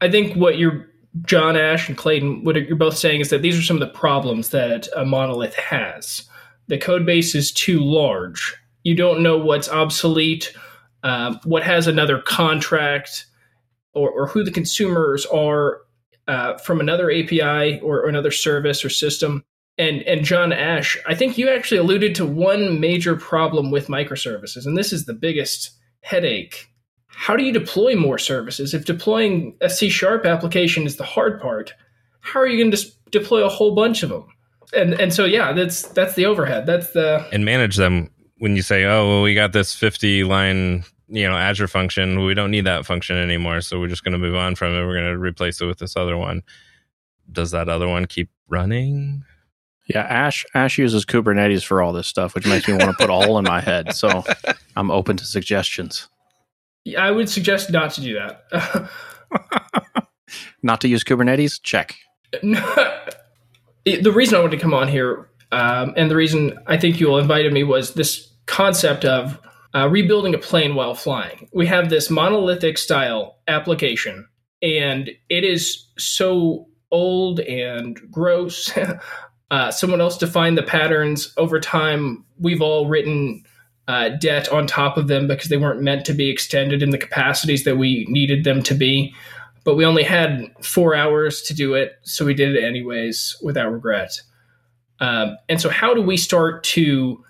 I 0.00 0.10
think 0.10 0.36
what 0.36 0.58
you're 0.58 0.86
john 1.22 1.56
ash 1.56 1.88
and 1.88 1.96
clayton 1.96 2.44
what 2.44 2.54
you're 2.54 2.76
both 2.76 2.96
saying 2.96 3.20
is 3.20 3.30
that 3.30 3.42
these 3.42 3.58
are 3.58 3.62
some 3.62 3.76
of 3.76 3.80
the 3.80 3.94
problems 3.94 4.50
that 4.50 4.88
a 4.94 5.04
monolith 5.04 5.54
has. 5.54 6.28
The 6.66 6.76
code 6.76 7.06
base 7.06 7.34
is 7.34 7.50
too 7.50 7.80
large. 7.80 8.54
You 8.82 8.94
don't 8.94 9.22
know 9.22 9.38
what's 9.38 9.70
obsolete 9.70 10.52
um, 11.02 11.40
what 11.44 11.62
has 11.62 11.86
another 11.86 12.20
contract 12.20 13.26
or, 13.94 14.10
or 14.10 14.26
who 14.26 14.44
the 14.44 14.50
consumers 14.50 15.24
are 15.26 15.80
uh, 16.26 16.58
from 16.58 16.80
another 16.80 17.10
API 17.10 17.80
or, 17.80 18.00
or 18.00 18.08
another 18.08 18.32
service 18.32 18.84
or 18.84 18.90
system. 18.90 19.44
And, 19.78 20.02
and 20.02 20.24
John 20.24 20.52
Ash, 20.52 20.98
I 21.06 21.14
think 21.14 21.38
you 21.38 21.48
actually 21.48 21.78
alluded 21.78 22.14
to 22.16 22.26
one 22.26 22.80
major 22.80 23.14
problem 23.14 23.70
with 23.70 23.86
microservices, 23.86 24.66
and 24.66 24.76
this 24.76 24.92
is 24.92 25.06
the 25.06 25.14
biggest 25.14 25.70
headache. 26.00 26.68
How 27.06 27.36
do 27.36 27.44
you 27.44 27.52
deploy 27.52 27.94
more 27.94 28.18
services? 28.18 28.74
If 28.74 28.84
deploying 28.84 29.56
a 29.60 29.70
C 29.70 29.88
sharp 29.88 30.26
application 30.26 30.84
is 30.84 30.96
the 30.96 31.04
hard 31.04 31.40
part, 31.40 31.74
how 32.20 32.40
are 32.40 32.46
you 32.46 32.62
going 32.62 32.70
to 32.72 32.86
deploy 33.10 33.44
a 33.44 33.48
whole 33.48 33.74
bunch 33.74 34.02
of 34.02 34.10
them? 34.10 34.26
And 34.74 34.94
and 34.94 35.14
so 35.14 35.24
yeah, 35.24 35.52
that's 35.52 35.82
that's 35.88 36.14
the 36.14 36.26
overhead. 36.26 36.66
That's 36.66 36.90
the 36.90 37.26
and 37.32 37.44
manage 37.44 37.76
them 37.76 38.10
when 38.38 38.56
you 38.56 38.62
say, 38.62 38.84
oh, 38.84 39.08
well, 39.08 39.22
we 39.22 39.34
got 39.34 39.52
this 39.52 39.74
50 39.74 40.24
line, 40.24 40.84
you 41.08 41.28
know, 41.28 41.36
Azure 41.36 41.68
function, 41.68 42.24
we 42.24 42.34
don't 42.34 42.50
need 42.50 42.66
that 42.66 42.86
function 42.86 43.16
anymore. 43.16 43.60
So 43.60 43.80
we're 43.80 43.88
just 43.88 44.04
going 44.04 44.12
to 44.12 44.18
move 44.18 44.36
on 44.36 44.54
from 44.54 44.74
it. 44.74 44.86
We're 44.86 45.00
going 45.00 45.12
to 45.12 45.18
replace 45.18 45.60
it 45.60 45.66
with 45.66 45.78
this 45.78 45.96
other 45.96 46.16
one. 46.16 46.42
Does 47.30 47.50
that 47.50 47.68
other 47.68 47.88
one 47.88 48.06
keep 48.06 48.30
running? 48.48 49.24
Yeah, 49.88 50.02
Ash 50.02 50.44
Ash 50.54 50.76
uses 50.76 51.06
Kubernetes 51.06 51.64
for 51.64 51.80
all 51.80 51.92
this 51.92 52.06
stuff, 52.06 52.34
which 52.34 52.46
makes 52.46 52.68
me 52.68 52.74
want 52.74 52.90
to 52.90 52.96
put 52.98 53.08
a 53.08 53.14
hole 53.14 53.38
in 53.38 53.44
my 53.44 53.60
head. 53.60 53.94
So 53.94 54.22
I'm 54.76 54.90
open 54.90 55.16
to 55.16 55.24
suggestions. 55.24 56.08
I 56.96 57.10
would 57.10 57.28
suggest 57.28 57.70
not 57.70 57.92
to 57.92 58.00
do 58.00 58.14
that. 58.14 58.90
not 60.62 60.80
to 60.82 60.88
use 60.88 61.04
Kubernetes? 61.04 61.60
Check. 61.62 61.96
the 62.42 64.12
reason 64.14 64.36
I 64.36 64.40
wanted 64.40 64.56
to 64.56 64.62
come 64.62 64.74
on 64.74 64.88
here, 64.88 65.28
um, 65.52 65.94
and 65.96 66.10
the 66.10 66.16
reason 66.16 66.58
I 66.66 66.76
think 66.76 67.00
you 67.00 67.08
all 67.08 67.18
invited 67.18 67.52
me 67.52 67.64
was 67.64 67.94
this 67.94 68.30
concept 68.46 69.04
of 69.04 69.38
uh, 69.74 69.88
rebuilding 69.88 70.34
a 70.34 70.38
plane 70.38 70.74
while 70.74 70.94
flying. 70.94 71.48
We 71.52 71.66
have 71.66 71.90
this 71.90 72.10
monolithic 72.10 72.78
style 72.78 73.38
application, 73.48 74.26
and 74.62 75.10
it 75.28 75.44
is 75.44 75.86
so 75.98 76.68
old 76.90 77.40
and 77.40 77.98
gross. 78.10 78.70
uh, 79.50 79.70
someone 79.70 80.00
else 80.00 80.18
defined 80.18 80.58
the 80.58 80.62
patterns 80.62 81.32
over 81.36 81.58
time. 81.58 82.24
We've 82.38 82.60
all 82.60 82.86
written 82.86 83.44
uh, 83.88 84.10
debt 84.10 84.50
on 84.50 84.66
top 84.66 84.98
of 84.98 85.08
them 85.08 85.26
because 85.26 85.48
they 85.48 85.56
weren't 85.56 85.80
meant 85.80 86.04
to 86.04 86.12
be 86.12 86.28
extended 86.28 86.82
in 86.82 86.90
the 86.90 86.98
capacities 86.98 87.64
that 87.64 87.76
we 87.76 88.06
needed 88.08 88.44
them 88.44 88.62
to 88.64 88.74
be. 88.74 89.14
But 89.64 89.76
we 89.76 89.84
only 89.84 90.02
had 90.02 90.54
four 90.62 90.94
hours 90.94 91.42
to 91.42 91.54
do 91.54 91.74
it, 91.74 91.98
so 92.02 92.24
we 92.24 92.34
did 92.34 92.54
it 92.54 92.64
anyways 92.64 93.36
without 93.42 93.72
regret. 93.72 94.20
Um, 95.00 95.36
and 95.48 95.60
so, 95.60 95.68
how 95.68 95.94
do 95.94 96.02
we 96.02 96.16
start 96.16 96.64
to 96.64 97.24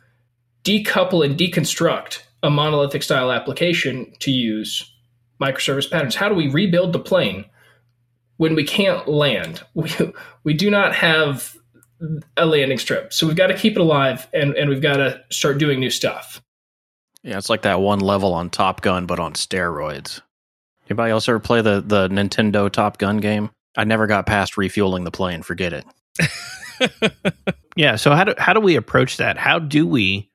decouple 0.64 1.25
and 1.25 1.38
deconstruct 1.38 2.22
a 2.42 2.50
monolithic 2.50 3.02
style 3.02 3.30
application 3.30 4.12
to 4.20 4.30
use 4.30 4.92
microservice 5.40 5.90
patterns? 5.90 6.14
How 6.14 6.28
do 6.28 6.34
we 6.34 6.48
rebuild 6.48 6.92
the 6.92 6.98
plane 6.98 7.44
when 8.37 8.54
we 8.54 8.64
can't 8.64 9.08
land? 9.08 9.62
We, 9.75 9.90
we 10.44 10.54
do 10.54 10.70
not 10.70 10.94
have 10.94 11.56
a 12.37 12.47
landing 12.47 12.78
strip. 12.78 13.12
So 13.12 13.26
we've 13.26 13.37
got 13.37 13.49
to 13.49 13.57
keep 13.57 13.75
it 13.75 13.81
alive 13.81 14.28
and, 14.33 14.55
and 14.55 14.71
we've 14.71 14.83
got 14.83 14.97
to 14.97 15.23
start 15.31 15.59
doing 15.59 15.81
new 15.81 15.90
stuff. 15.90 16.43
Yeah, 17.23 17.37
it's 17.37 17.50
like 17.50 17.62
that 17.62 17.81
one 17.81 18.00
level 18.00 18.33
on 18.33 18.50
Top 18.50 18.81
Gun, 18.81 19.07
but 19.07 19.19
on 19.19 19.35
steroids. 19.35 20.21
Anybody 20.88 21.11
else 21.11 21.28
ever 21.28 21.40
play 21.40 21.61
the, 21.61 21.83
the 21.85 22.09
Nintendo 22.09 22.71
Top 22.71 22.99
Gun 22.99 23.19
game? 23.19 23.50
I 23.76 23.85
never 23.85 24.07
got 24.07 24.26
past 24.26 24.57
refueling 24.57 25.05
the 25.05 25.11
plane. 25.11 25.43
Forget 25.43 25.73
it. 25.73 27.12
yeah. 27.76 27.97
So 27.97 28.14
how 28.14 28.25
do 28.25 28.35
how 28.38 28.52
do 28.52 28.61
we 28.61 28.76
approach 28.76 29.19
that? 29.19 29.37
How 29.37 29.59
do 29.59 29.87
we 29.87 30.31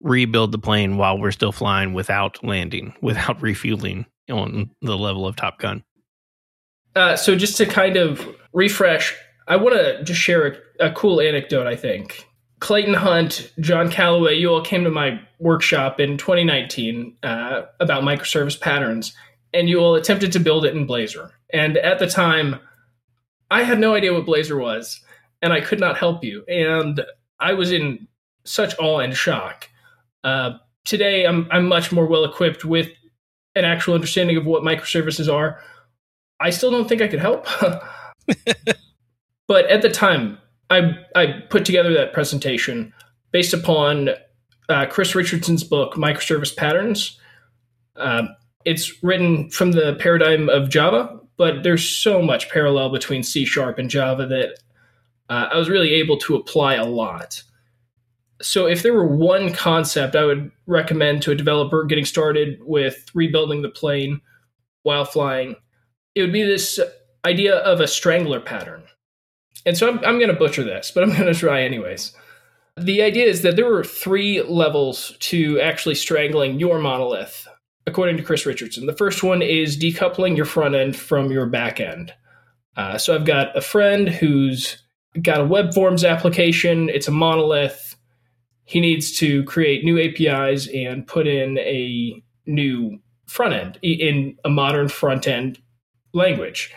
rebuild 0.00 0.52
the 0.52 0.58
plane 0.58 0.96
while 0.96 1.18
we're 1.18 1.32
still 1.32 1.52
flying 1.52 1.92
without 1.92 2.42
landing, 2.44 2.94
without 3.00 3.40
refueling 3.42 4.06
on 4.30 4.70
the 4.82 4.96
level 4.96 5.26
of 5.26 5.36
Top 5.36 5.58
Gun. 5.58 5.82
Uh, 6.94 7.16
so 7.16 7.36
just 7.36 7.56
to 7.58 7.66
kind 7.66 7.96
of 7.96 8.26
refresh, 8.52 9.14
I 9.46 9.56
want 9.56 9.76
to 9.76 10.02
just 10.04 10.20
share 10.20 10.46
a, 10.80 10.90
cool 10.92 11.20
anecdote. 11.20 11.66
I 11.66 11.76
think 11.76 12.26
Clayton 12.60 12.94
Hunt, 12.94 13.52
John 13.60 13.90
Callaway, 13.90 14.36
you 14.36 14.50
all 14.50 14.62
came 14.62 14.84
to 14.84 14.90
my 14.90 15.20
workshop 15.38 16.00
in 16.00 16.18
2019 16.18 17.16
uh, 17.22 17.62
about 17.80 18.02
microservice 18.02 18.60
patterns, 18.60 19.14
and 19.54 19.68
you 19.68 19.78
all 19.78 19.94
attempted 19.94 20.32
to 20.32 20.40
build 20.40 20.64
it 20.64 20.74
in 20.74 20.86
Blazor. 20.86 21.30
And 21.52 21.76
at 21.78 21.98
the 21.98 22.06
time, 22.06 22.56
I 23.50 23.62
had 23.62 23.78
no 23.78 23.94
idea 23.94 24.12
what 24.12 24.26
Blazor 24.26 24.60
was, 24.60 25.00
and 25.40 25.52
I 25.52 25.60
could 25.60 25.80
not 25.80 25.96
help 25.96 26.24
you. 26.24 26.44
And 26.48 27.04
I 27.40 27.54
was 27.54 27.72
in 27.72 28.06
such 28.44 28.74
awe 28.78 28.98
and 28.98 29.16
shock. 29.16 29.68
Uh, 30.24 30.58
today, 30.84 31.26
I'm 31.26 31.46
I'm 31.50 31.68
much 31.68 31.92
more 31.92 32.06
well 32.06 32.24
equipped 32.24 32.64
with 32.64 32.90
an 33.54 33.64
actual 33.64 33.94
understanding 33.94 34.36
of 34.36 34.46
what 34.46 34.62
microservices 34.62 35.32
are. 35.32 35.60
I 36.40 36.50
still 36.50 36.70
don't 36.70 36.88
think 36.88 37.02
I 37.02 37.08
could 37.08 37.20
help, 37.20 37.46
but 39.48 39.66
at 39.66 39.82
the 39.82 39.90
time, 39.90 40.38
I 40.70 40.96
I 41.14 41.42
put 41.48 41.64
together 41.64 41.92
that 41.94 42.12
presentation 42.12 42.92
based 43.32 43.54
upon 43.54 44.10
uh, 44.68 44.86
Chris 44.86 45.14
Richardson's 45.14 45.64
book, 45.64 45.94
Microservice 45.94 46.54
Patterns. 46.54 47.18
Uh, 47.96 48.24
it's 48.64 49.02
written 49.02 49.50
from 49.50 49.72
the 49.72 49.96
paradigm 49.98 50.48
of 50.48 50.68
Java, 50.68 51.18
but 51.36 51.62
there's 51.62 51.88
so 51.88 52.20
much 52.22 52.50
parallel 52.50 52.90
between 52.90 53.22
C 53.22 53.44
Sharp 53.44 53.78
and 53.78 53.88
Java 53.88 54.26
that 54.26 54.58
uh, 55.28 55.48
I 55.52 55.56
was 55.56 55.68
really 55.68 55.94
able 55.94 56.18
to 56.18 56.36
apply 56.36 56.74
a 56.74 56.84
lot 56.84 57.42
so 58.40 58.66
if 58.66 58.82
there 58.82 58.94
were 58.94 59.06
one 59.06 59.52
concept 59.52 60.14
I 60.14 60.24
would 60.24 60.50
recommend 60.66 61.22
to 61.22 61.32
a 61.32 61.36
developer 61.36 61.84
getting 61.84 62.04
started 62.04 62.60
with 62.62 63.06
rebuilding 63.14 63.62
the 63.62 63.68
plane 63.68 64.20
while 64.82 65.04
flying, 65.04 65.56
it 66.14 66.22
would 66.22 66.32
be 66.32 66.44
this 66.44 66.78
idea 67.24 67.56
of 67.56 67.80
a 67.80 67.88
strangler 67.88 68.40
pattern. 68.40 68.84
And 69.68 69.76
so 69.76 69.86
I'm, 69.86 69.98
I'm 69.98 70.18
going 70.18 70.32
to 70.32 70.34
butcher 70.34 70.64
this, 70.64 70.90
but 70.90 71.04
I'm 71.04 71.10
going 71.10 71.32
to 71.32 71.34
try 71.34 71.62
anyways. 71.62 72.12
The 72.76 73.02
idea 73.02 73.26
is 73.26 73.42
that 73.42 73.56
there 73.56 73.66
were 73.66 73.84
three 73.84 74.42
levels 74.42 75.14
to 75.20 75.60
actually 75.60 75.94
strangling 75.94 76.58
your 76.58 76.78
monolith. 76.78 77.46
according 77.88 78.18
to 78.18 78.22
Chris 78.22 78.46
Richardson. 78.46 78.86
The 78.86 78.92
first 78.96 79.22
one 79.22 79.42
is 79.42 79.78
decoupling 79.78 80.36
your 80.36 80.44
front 80.46 80.74
end 80.74 80.94
from 80.94 81.32
your 81.32 81.46
back 81.46 81.80
end. 81.80 82.12
Uh, 82.76 82.98
so 82.98 83.14
I've 83.14 83.24
got 83.24 83.56
a 83.56 83.60
friend 83.60 84.08
who's 84.08 84.80
got 85.20 85.40
a 85.40 85.44
web 85.44 85.74
forms 85.74 86.04
application. 86.04 86.88
It's 86.90 87.08
a 87.08 87.12
monolith. 87.12 87.96
He 88.64 88.80
needs 88.80 89.16
to 89.18 89.42
create 89.44 89.84
new 89.84 89.98
APIs 89.98 90.68
and 90.68 91.06
put 91.06 91.26
in 91.26 91.58
a 91.58 92.22
new 92.46 92.98
front 93.26 93.54
end 93.54 93.78
in 93.82 94.36
a 94.44 94.50
modern 94.50 94.88
front 94.88 95.26
end 95.26 95.58
language. 96.12 96.72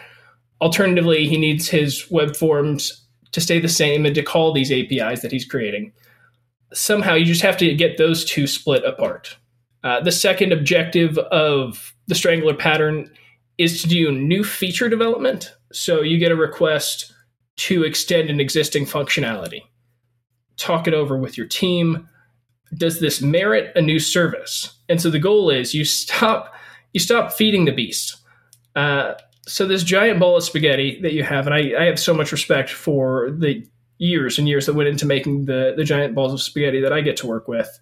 Alternatively, 0.61 1.27
he 1.27 1.37
needs 1.37 1.67
his 1.67 2.09
web 2.11 2.35
forms 2.35 3.05
to 3.31 3.41
stay 3.41 3.59
the 3.59 3.69
same 3.69 4.05
and 4.05 4.13
to 4.15 4.23
call 4.23 4.53
these 4.53 4.71
APIs 4.71 5.21
that 5.21 5.31
he's 5.31 5.45
creating. 5.45 5.91
Somehow, 6.73 7.15
you 7.15 7.25
just 7.25 7.41
have 7.41 7.57
to 7.57 7.73
get 7.73 7.97
those 7.97 8.23
two 8.23 8.47
split 8.47 8.85
apart. 8.85 9.37
Uh, 9.83 9.99
the 9.99 10.11
second 10.11 10.51
objective 10.53 11.17
of 11.17 11.93
the 12.07 12.15
Strangler 12.15 12.53
pattern 12.53 13.11
is 13.57 13.81
to 13.81 13.87
do 13.87 14.11
new 14.11 14.43
feature 14.43 14.89
development. 14.89 15.53
So 15.71 16.01
you 16.01 16.17
get 16.17 16.31
a 16.31 16.35
request 16.35 17.11
to 17.57 17.83
extend 17.83 18.29
an 18.29 18.39
existing 18.39 18.85
functionality. 18.85 19.61
Talk 20.57 20.87
it 20.87 20.93
over 20.93 21.17
with 21.17 21.37
your 21.37 21.47
team. 21.47 22.07
Does 22.75 22.99
this 22.99 23.21
merit 23.21 23.71
a 23.75 23.81
new 23.81 23.99
service? 23.99 24.77
And 24.87 25.01
so 25.01 25.09
the 25.09 25.19
goal 25.19 25.49
is 25.49 25.73
you 25.73 25.85
stop 25.85 26.53
you 26.93 26.99
stop 26.99 27.31
feeding 27.31 27.65
the 27.65 27.71
beast. 27.71 28.17
Uh, 28.75 29.13
so 29.47 29.65
this 29.65 29.83
giant 29.83 30.19
bowl 30.19 30.37
of 30.37 30.43
spaghetti 30.43 30.99
that 31.01 31.13
you 31.13 31.23
have, 31.23 31.47
and 31.47 31.55
I, 31.55 31.81
I 31.81 31.85
have 31.85 31.99
so 31.99 32.13
much 32.13 32.31
respect 32.31 32.69
for 32.69 33.31
the 33.31 33.65
years 33.97 34.39
and 34.39 34.47
years 34.47 34.65
that 34.65 34.73
went 34.73 34.89
into 34.89 35.05
making 35.05 35.45
the 35.45 35.73
the 35.75 35.83
giant 35.83 36.15
balls 36.15 36.33
of 36.33 36.41
spaghetti 36.41 36.81
that 36.81 36.93
I 36.93 37.01
get 37.01 37.17
to 37.17 37.27
work 37.27 37.47
with. 37.47 37.79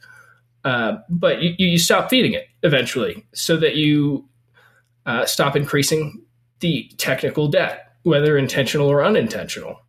Uh, 0.66 0.98
but 1.10 1.42
you, 1.42 1.54
you 1.58 1.78
stop 1.78 2.10
feeding 2.10 2.34
it 2.34 2.48
eventually, 2.64 3.26
so 3.34 3.58
that 3.58 3.76
you 3.76 4.28
uh, 5.06 5.26
stop 5.26 5.56
increasing 5.56 6.24
the 6.60 6.90
technical 6.98 7.48
debt, 7.48 7.94
whether 8.04 8.38
intentional 8.38 8.88
or 8.88 9.04
unintentional. 9.04 9.80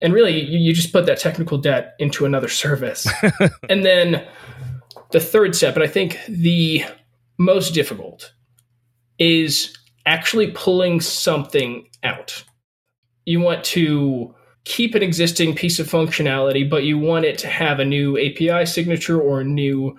And 0.00 0.12
really, 0.12 0.40
you, 0.40 0.58
you 0.58 0.74
just 0.74 0.92
put 0.92 1.06
that 1.06 1.18
technical 1.18 1.58
debt 1.58 1.94
into 1.98 2.26
another 2.26 2.48
service. 2.48 3.06
and 3.70 3.84
then 3.84 4.26
the 5.12 5.20
third 5.20 5.54
step, 5.54 5.74
and 5.74 5.84
I 5.84 5.86
think 5.86 6.18
the 6.28 6.84
most 7.38 7.72
difficult, 7.72 8.32
is 9.18 9.76
actually 10.06 10.52
pulling 10.52 11.00
something 11.00 11.88
out. 12.02 12.44
You 13.24 13.40
want 13.40 13.64
to 13.64 14.34
keep 14.64 14.94
an 14.94 15.02
existing 15.02 15.54
piece 15.54 15.78
of 15.78 15.88
functionality, 15.88 16.68
but 16.68 16.84
you 16.84 16.98
want 16.98 17.24
it 17.24 17.38
to 17.38 17.48
have 17.48 17.78
a 17.78 17.84
new 17.84 18.16
API 18.18 18.66
signature 18.66 19.20
or 19.20 19.40
a 19.40 19.44
new 19.44 19.96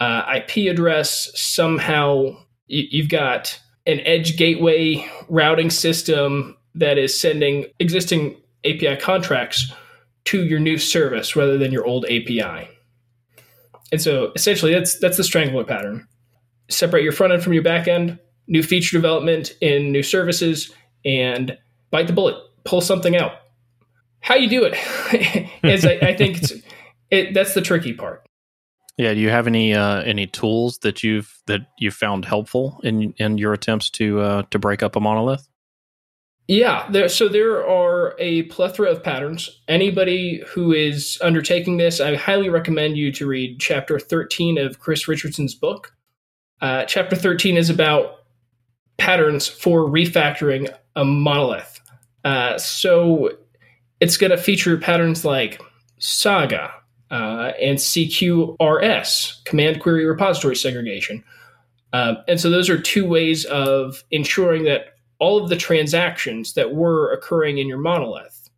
uh, 0.00 0.22
IP 0.36 0.70
address. 0.70 1.30
Somehow 1.34 2.36
you've 2.66 3.08
got 3.08 3.58
an 3.86 4.00
edge 4.00 4.36
gateway 4.36 5.06
routing 5.28 5.70
system 5.70 6.56
that 6.74 6.98
is 6.98 7.18
sending 7.18 7.66
existing 7.78 8.36
API 8.64 8.96
contracts 8.96 9.72
to 10.24 10.44
your 10.44 10.60
new 10.60 10.78
service 10.78 11.36
rather 11.36 11.58
than 11.58 11.72
your 11.72 11.86
old 11.86 12.04
API. 12.06 12.68
And 13.90 14.00
so 14.00 14.32
essentially 14.34 14.72
that's 14.72 14.98
that's 14.98 15.16
the 15.16 15.24
strangler 15.24 15.64
pattern. 15.64 16.06
Separate 16.70 17.02
your 17.02 17.12
front 17.12 17.32
end 17.32 17.42
from 17.42 17.52
your 17.52 17.62
back 17.62 17.88
end, 17.88 18.18
new 18.46 18.62
feature 18.62 18.96
development 18.96 19.54
in 19.60 19.92
new 19.92 20.02
services, 20.02 20.72
and 21.04 21.56
bite 21.90 22.06
the 22.06 22.12
bullet, 22.12 22.36
pull 22.64 22.80
something 22.80 23.16
out. 23.16 23.32
How 24.20 24.36
you 24.36 24.48
do 24.48 24.64
it 24.64 24.74
is 25.64 25.84
I, 25.84 25.98
I 26.02 26.16
think 26.16 26.40
it, 27.10 27.34
that's 27.34 27.54
the 27.54 27.60
tricky 27.60 27.92
part. 27.92 28.24
Yeah. 28.96 29.14
Do 29.14 29.20
you 29.20 29.30
have 29.30 29.46
any 29.46 29.74
uh, 29.74 30.02
any 30.02 30.26
tools 30.26 30.78
that 30.78 31.02
you've 31.02 31.42
that 31.46 31.62
you 31.78 31.90
found 31.90 32.24
helpful 32.24 32.80
in 32.84 33.14
in 33.16 33.38
your 33.38 33.52
attempts 33.52 33.90
to 33.90 34.20
uh, 34.20 34.42
to 34.50 34.58
break 34.58 34.82
up 34.82 34.96
a 34.96 35.00
monolith? 35.00 35.48
Yeah, 36.48 36.88
there, 36.90 37.08
so 37.08 37.28
there 37.28 37.66
are 37.66 38.14
a 38.18 38.42
plethora 38.44 38.90
of 38.90 39.02
patterns. 39.02 39.62
Anybody 39.68 40.42
who 40.48 40.72
is 40.72 41.16
undertaking 41.22 41.76
this, 41.76 42.00
I 42.00 42.16
highly 42.16 42.48
recommend 42.48 42.96
you 42.96 43.12
to 43.12 43.26
read 43.26 43.60
chapter 43.60 43.98
13 43.98 44.58
of 44.58 44.80
Chris 44.80 45.06
Richardson's 45.06 45.54
book. 45.54 45.94
Uh, 46.60 46.84
chapter 46.84 47.16
13 47.16 47.56
is 47.56 47.70
about 47.70 48.21
patterns 48.98 49.46
for 49.48 49.80
refactoring 49.80 50.72
a 50.96 51.04
monolith. 51.04 51.80
Uh, 52.24 52.58
so 52.58 53.30
it's 54.00 54.16
going 54.16 54.30
to 54.30 54.36
feature 54.36 54.76
patterns 54.76 55.24
like 55.24 55.60
Saga, 55.98 56.72
uh, 57.12 57.52
and 57.60 57.78
CQRS, 57.78 59.44
command 59.44 59.80
query 59.80 60.06
repository 60.06 60.56
segregation. 60.56 61.22
Um, 61.92 62.16
and 62.26 62.40
so 62.40 62.48
those 62.48 62.70
are 62.70 62.80
two 62.80 63.06
ways 63.06 63.44
of 63.44 64.02
ensuring 64.10 64.64
that 64.64 64.94
all 65.18 65.40
of 65.40 65.50
the 65.50 65.56
transactions 65.56 66.54
that 66.54 66.74
were 66.74 67.12
occurring 67.12 67.58
in 67.58 67.68
your 67.68 67.78
monolith 67.78 68.48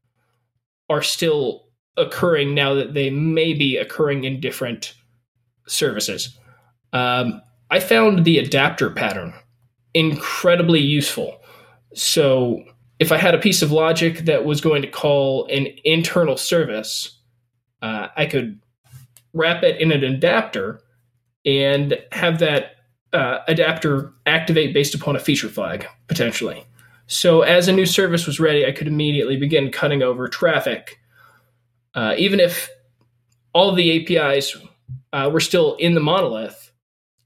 are 0.88 1.03
still 1.03 1.66
occurring 1.97 2.55
now 2.55 2.75
that 2.75 2.94
they 2.94 3.11
may 3.11 3.53
be 3.53 3.77
occurring 3.77 4.23
in 4.23 4.40
different 4.40 4.94
services. 5.66 6.38
Um, 6.92 7.42
I 7.70 7.81
found 7.81 8.25
the 8.25 8.38
adapter 8.38 8.88
pattern 8.88 9.35
incredibly 9.94 10.80
useful. 10.80 11.40
So 11.94 12.62
if 12.98 13.12
I 13.12 13.16
had 13.16 13.35
a 13.35 13.38
piece 13.38 13.62
of 13.62 13.72
logic 13.72 14.20
that 14.20 14.44
was 14.44 14.61
going 14.61 14.83
to 14.83 14.88
call 14.88 15.46
an 15.46 15.68
internal 15.85 16.37
service, 16.37 17.18
uh, 17.83 18.09
I 18.16 18.26
could 18.26 18.61
wrap 19.33 19.62
it 19.62 19.80
in 19.80 19.92
an 19.92 20.04
adapter 20.04 20.80
and 21.44 21.98
have 22.12 22.38
that 22.38 22.76
uh, 23.12 23.40
adapter 23.46 24.12
activate 24.26 24.74
based 24.74 24.94
upon 24.94 25.16
a 25.16 25.20
feature 25.20 25.48
flag 25.48 25.87
potentially. 26.09 26.64
So 27.07 27.42
as 27.42 27.68
a 27.68 27.72
new 27.72 27.87
service 27.87 28.26
was 28.26 28.40
ready, 28.40 28.66
I 28.66 28.72
could 28.72 28.88
immediately 28.88 29.37
begin 29.37 29.70
cutting 29.70 30.02
over 30.02 30.26
traffic, 30.26 30.98
uh, 31.94 32.14
even 32.16 32.40
if 32.40 32.70
all 33.52 33.72
the 33.72 34.18
APIs 34.18 34.57
uh, 35.12 35.30
were 35.33 35.40
still 35.40 35.76
in 35.76 35.94
the 35.94 36.00
monolith. 36.00 36.72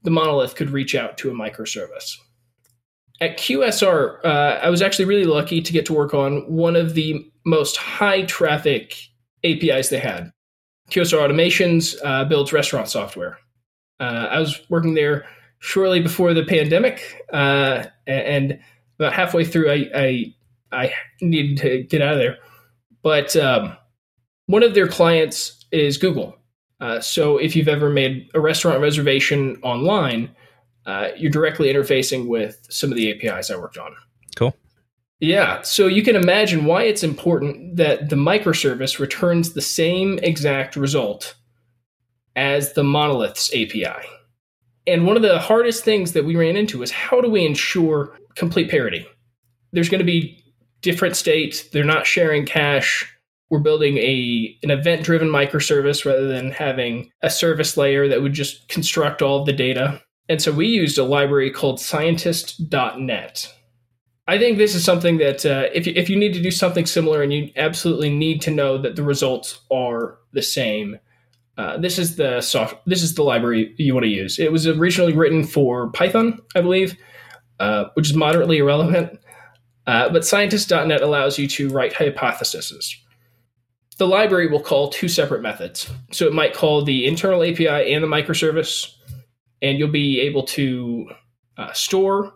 The 0.03 0.11
monolith 0.11 0.55
could 0.55 0.69
reach 0.69 0.95
out 0.95 1.17
to 1.19 1.29
a 1.29 1.33
microservice. 1.33 2.17
At 3.21 3.37
QSR, 3.37 4.23
uh, 4.23 4.59
I 4.61 4.69
was 4.69 4.81
actually 4.81 5.05
really 5.05 5.25
lucky 5.25 5.61
to 5.61 5.73
get 5.73 5.85
to 5.87 5.93
work 5.93 6.13
on 6.13 6.41
one 6.49 6.75
of 6.75 6.93
the 6.93 7.29
most 7.45 7.75
high 7.75 8.23
traffic 8.23 8.95
APIs 9.43 9.89
they 9.89 9.99
had. 9.99 10.31
QSR 10.89 11.19
Automations 11.19 11.95
uh, 12.03 12.25
builds 12.25 12.53
restaurant 12.53 12.87
software. 12.87 13.37
Uh, 13.99 14.27
I 14.31 14.39
was 14.39 14.61
working 14.69 14.93
there 14.93 15.25
shortly 15.59 15.99
before 15.99 16.33
the 16.33 16.45
pandemic, 16.45 17.21
uh, 17.33 17.83
and 18.07 18.59
about 18.97 19.13
halfway 19.13 19.43
through, 19.43 19.69
I, 19.69 19.89
I, 19.93 20.35
I 20.71 20.93
needed 21.21 21.57
to 21.57 21.83
get 21.83 22.01
out 22.01 22.13
of 22.13 22.19
there. 22.19 22.37
But 23.03 23.35
um, 23.35 23.75
one 24.47 24.63
of 24.63 24.73
their 24.73 24.87
clients 24.87 25.65
is 25.71 25.97
Google. 25.97 26.35
Uh, 26.79 27.01
so 27.01 27.37
if 27.37 27.55
you've 27.55 27.67
ever 27.67 27.89
made 27.89 28.29
a 28.33 28.39
restaurant 28.39 28.81
reservation 28.81 29.57
online, 29.63 30.33
uh, 30.85 31.09
you're 31.17 31.31
directly 31.31 31.71
interfacing 31.71 32.27
with 32.27 32.65
some 32.69 32.91
of 32.91 32.97
the 32.97 33.11
APIs 33.11 33.51
I 33.51 33.57
worked 33.57 33.77
on. 33.77 33.95
Cool. 34.35 34.55
Yeah, 35.19 35.61
so 35.63 35.87
you 35.87 36.01
can 36.01 36.15
imagine 36.15 36.65
why 36.65 36.83
it's 36.83 37.03
important 37.03 37.75
that 37.75 38.09
the 38.09 38.15
microservice 38.15 38.99
returns 38.99 39.53
the 39.53 39.61
same 39.61 40.17
exact 40.23 40.75
result 40.75 41.35
as 42.35 42.73
the 42.73 42.83
monolith's 42.83 43.49
API. 43.53 44.07
And 44.87 45.05
one 45.05 45.17
of 45.17 45.21
the 45.21 45.39
hardest 45.39 45.83
things 45.83 46.13
that 46.13 46.25
we 46.25 46.35
ran 46.35 46.55
into 46.55 46.81
is 46.81 46.89
how 46.89 47.19
do 47.19 47.29
we 47.29 47.45
ensure 47.45 48.17
complete 48.35 48.71
parity? 48.71 49.05
There's 49.73 49.89
going 49.89 49.99
to 49.99 50.05
be 50.05 50.41
different 50.81 51.15
states, 51.17 51.63
they're 51.69 51.83
not 51.83 52.07
sharing 52.07 52.45
cache. 52.45 53.05
We're 53.49 53.59
building 53.59 53.97
a 53.97 54.57
an 54.63 54.69
event 54.69 55.03
driven 55.03 55.27
microservice 55.27 56.05
rather 56.05 56.27
than 56.27 56.51
having 56.51 57.11
a 57.21 57.29
service 57.29 57.75
layer 57.77 58.07
that 58.07 58.21
would 58.21 58.33
just 58.33 58.67
construct 58.69 59.21
all 59.21 59.39
of 59.39 59.45
the 59.45 59.53
data. 59.53 60.01
And 60.29 60.41
so 60.41 60.51
we 60.51 60.67
used 60.67 60.97
a 60.97 61.03
library 61.03 61.51
called 61.51 61.79
scientist.net 61.79 63.53
I 64.29 64.37
think 64.37 64.59
this 64.59 64.75
is 64.75 64.85
something 64.85 65.17
that 65.17 65.43
uh, 65.43 65.69
if 65.73 65.87
you, 65.87 65.93
if 65.95 66.07
you 66.07 66.15
need 66.15 66.35
to 66.35 66.41
do 66.41 66.51
something 66.51 66.85
similar 66.85 67.23
and 67.23 67.33
you 67.33 67.49
absolutely 67.55 68.11
need 68.11 68.43
to 68.43 68.51
know 68.51 68.77
that 68.77 68.95
the 68.95 69.01
results 69.01 69.61
are 69.71 70.19
the 70.33 70.43
same, 70.43 70.99
uh, 71.57 71.79
this 71.79 71.97
is 71.97 72.15
the 72.15 72.39
soft 72.39 72.75
this 72.85 73.01
is 73.01 73.15
the 73.15 73.23
library 73.23 73.73
you 73.79 73.91
want 73.95 74.03
to 74.03 74.09
use. 74.09 74.37
It 74.37 74.51
was 74.51 74.67
originally 74.67 75.13
written 75.13 75.43
for 75.43 75.89
Python, 75.93 76.37
I 76.55 76.61
believe, 76.61 76.95
uh, 77.59 77.85
which 77.95 78.07
is 78.07 78.15
moderately 78.15 78.59
irrelevant. 78.59 79.19
Uh, 79.87 80.09
but 80.09 80.23
scientist.net 80.23 81.01
allows 81.01 81.39
you 81.39 81.47
to 81.47 81.69
write 81.69 81.93
hypotheses. 81.93 82.95
The 83.97 84.05
library 84.05 84.47
will 84.47 84.61
call 84.61 84.91
two 84.91 85.07
separate 85.07 85.41
methods. 85.41 85.89
So 86.11 86.27
it 86.27 86.33
might 86.33 86.53
call 86.53 86.85
the 86.85 87.07
internal 87.07 87.41
API 87.41 87.91
and 87.93 88.03
the 88.03 88.07
microservice, 88.07 88.93
and 89.61 89.77
you'll 89.77 89.89
be 89.89 90.19
able 90.21 90.43
to 90.43 91.09
uh, 91.57 91.71
store 91.73 92.33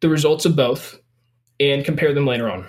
the 0.00 0.08
results 0.08 0.44
of 0.44 0.56
both 0.56 0.98
and 1.60 1.84
compare 1.84 2.14
them 2.14 2.26
later 2.26 2.50
on. 2.50 2.68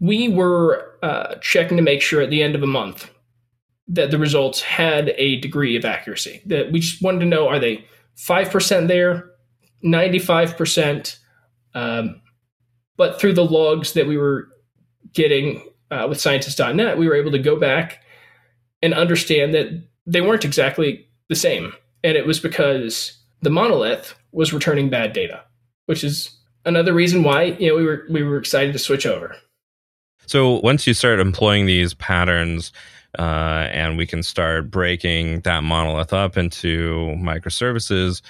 We 0.00 0.28
were 0.28 0.98
uh, 1.02 1.36
checking 1.36 1.76
to 1.76 1.82
make 1.82 2.02
sure 2.02 2.20
at 2.20 2.30
the 2.30 2.42
end 2.42 2.54
of 2.54 2.62
a 2.62 2.66
month 2.66 3.10
that 3.88 4.10
the 4.10 4.18
results 4.18 4.62
had 4.62 5.10
a 5.16 5.40
degree 5.40 5.76
of 5.76 5.84
accuracy. 5.84 6.42
That 6.46 6.72
we 6.72 6.80
just 6.80 7.02
wanted 7.02 7.20
to 7.20 7.26
know 7.26 7.48
are 7.48 7.58
they 7.58 7.84
5% 8.16 8.88
there, 8.88 9.30
95%. 9.84 11.18
Um, 11.74 12.20
but 12.96 13.20
through 13.20 13.34
the 13.34 13.44
logs 13.44 13.92
that 13.94 14.06
we 14.06 14.16
were 14.16 14.48
getting 15.12 15.68
uh, 15.90 16.06
with 16.08 16.20
scientist.net, 16.20 16.98
we 16.98 17.08
were 17.08 17.14
able 17.14 17.32
to 17.32 17.38
go 17.38 17.56
back 17.56 18.02
and 18.82 18.94
understand 18.94 19.54
that 19.54 19.82
they 20.06 20.20
weren't 20.20 20.44
exactly 20.44 21.08
the 21.28 21.34
same. 21.34 21.72
And 22.04 22.16
it 22.16 22.26
was 22.26 22.38
because 22.38 23.18
the 23.42 23.50
monolith 23.50 24.14
was 24.30 24.52
returning 24.52 24.90
bad 24.90 25.12
data, 25.12 25.42
which 25.86 26.04
is 26.04 26.30
another 26.64 26.92
reason 26.92 27.22
why 27.24 27.42
you 27.42 27.68
know 27.68 27.76
we 27.76 27.84
were 27.84 28.04
we 28.10 28.22
were 28.22 28.38
excited 28.38 28.72
to 28.72 28.78
switch 28.78 29.06
over. 29.06 29.34
So 30.26 30.60
once 30.60 30.86
you 30.86 30.94
start 30.94 31.18
employing 31.18 31.66
these 31.66 31.94
patterns, 31.94 32.72
uh, 33.18 33.68
and 33.72 33.98
we 33.98 34.06
can 34.06 34.22
start 34.22 34.70
breaking 34.70 35.40
that 35.40 35.62
monolith 35.62 36.12
up 36.12 36.36
into 36.36 37.14
microservices, 37.18 38.22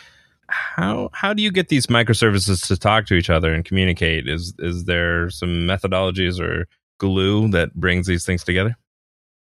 how 0.48 1.10
how 1.12 1.32
do 1.32 1.42
you 1.42 1.50
get 1.50 1.68
these 1.68 1.86
microservices 1.86 2.66
to 2.68 2.76
talk 2.76 3.06
to 3.06 3.14
each 3.14 3.30
other 3.30 3.52
and 3.52 3.64
communicate? 3.64 4.28
Is 4.28 4.54
is 4.58 4.84
there 4.84 5.30
some 5.30 5.66
methodologies 5.66 6.40
or 6.40 6.66
glue 6.98 7.48
that 7.48 7.74
brings 7.74 8.06
these 8.06 8.24
things 8.24 8.44
together? 8.44 8.76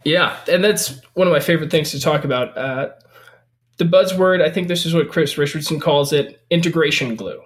Yeah, 0.05 0.37
and 0.49 0.65
that's 0.65 1.01
one 1.15 1.27
of 1.27 1.33
my 1.33 1.41
favorite 1.41 1.71
things 1.71 1.91
to 1.91 2.01
talk 2.01 2.25
about. 2.25 2.57
Uh, 2.57 2.91
the 3.81 3.87
buzzword, 3.87 4.43
I 4.43 4.51
think 4.51 4.69
this 4.69 4.85
is 4.85 4.93
what 4.93 5.09
Chris 5.09 5.39
Richardson 5.39 5.81
calls 5.81 6.13
it, 6.13 6.45
integration 6.51 7.17
glue. 7.17 7.41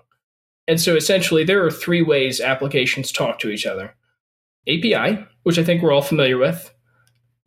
And 0.66 0.80
so 0.80 0.96
essentially, 0.96 1.44
there 1.44 1.64
are 1.64 1.70
three 1.70 2.02
ways 2.02 2.40
applications 2.40 3.12
talk 3.12 3.38
to 3.38 3.50
each 3.50 3.64
other 3.64 3.94
API, 4.66 5.24
which 5.44 5.60
I 5.60 5.64
think 5.64 5.80
we're 5.80 5.92
all 5.92 6.02
familiar 6.02 6.36
with, 6.36 6.74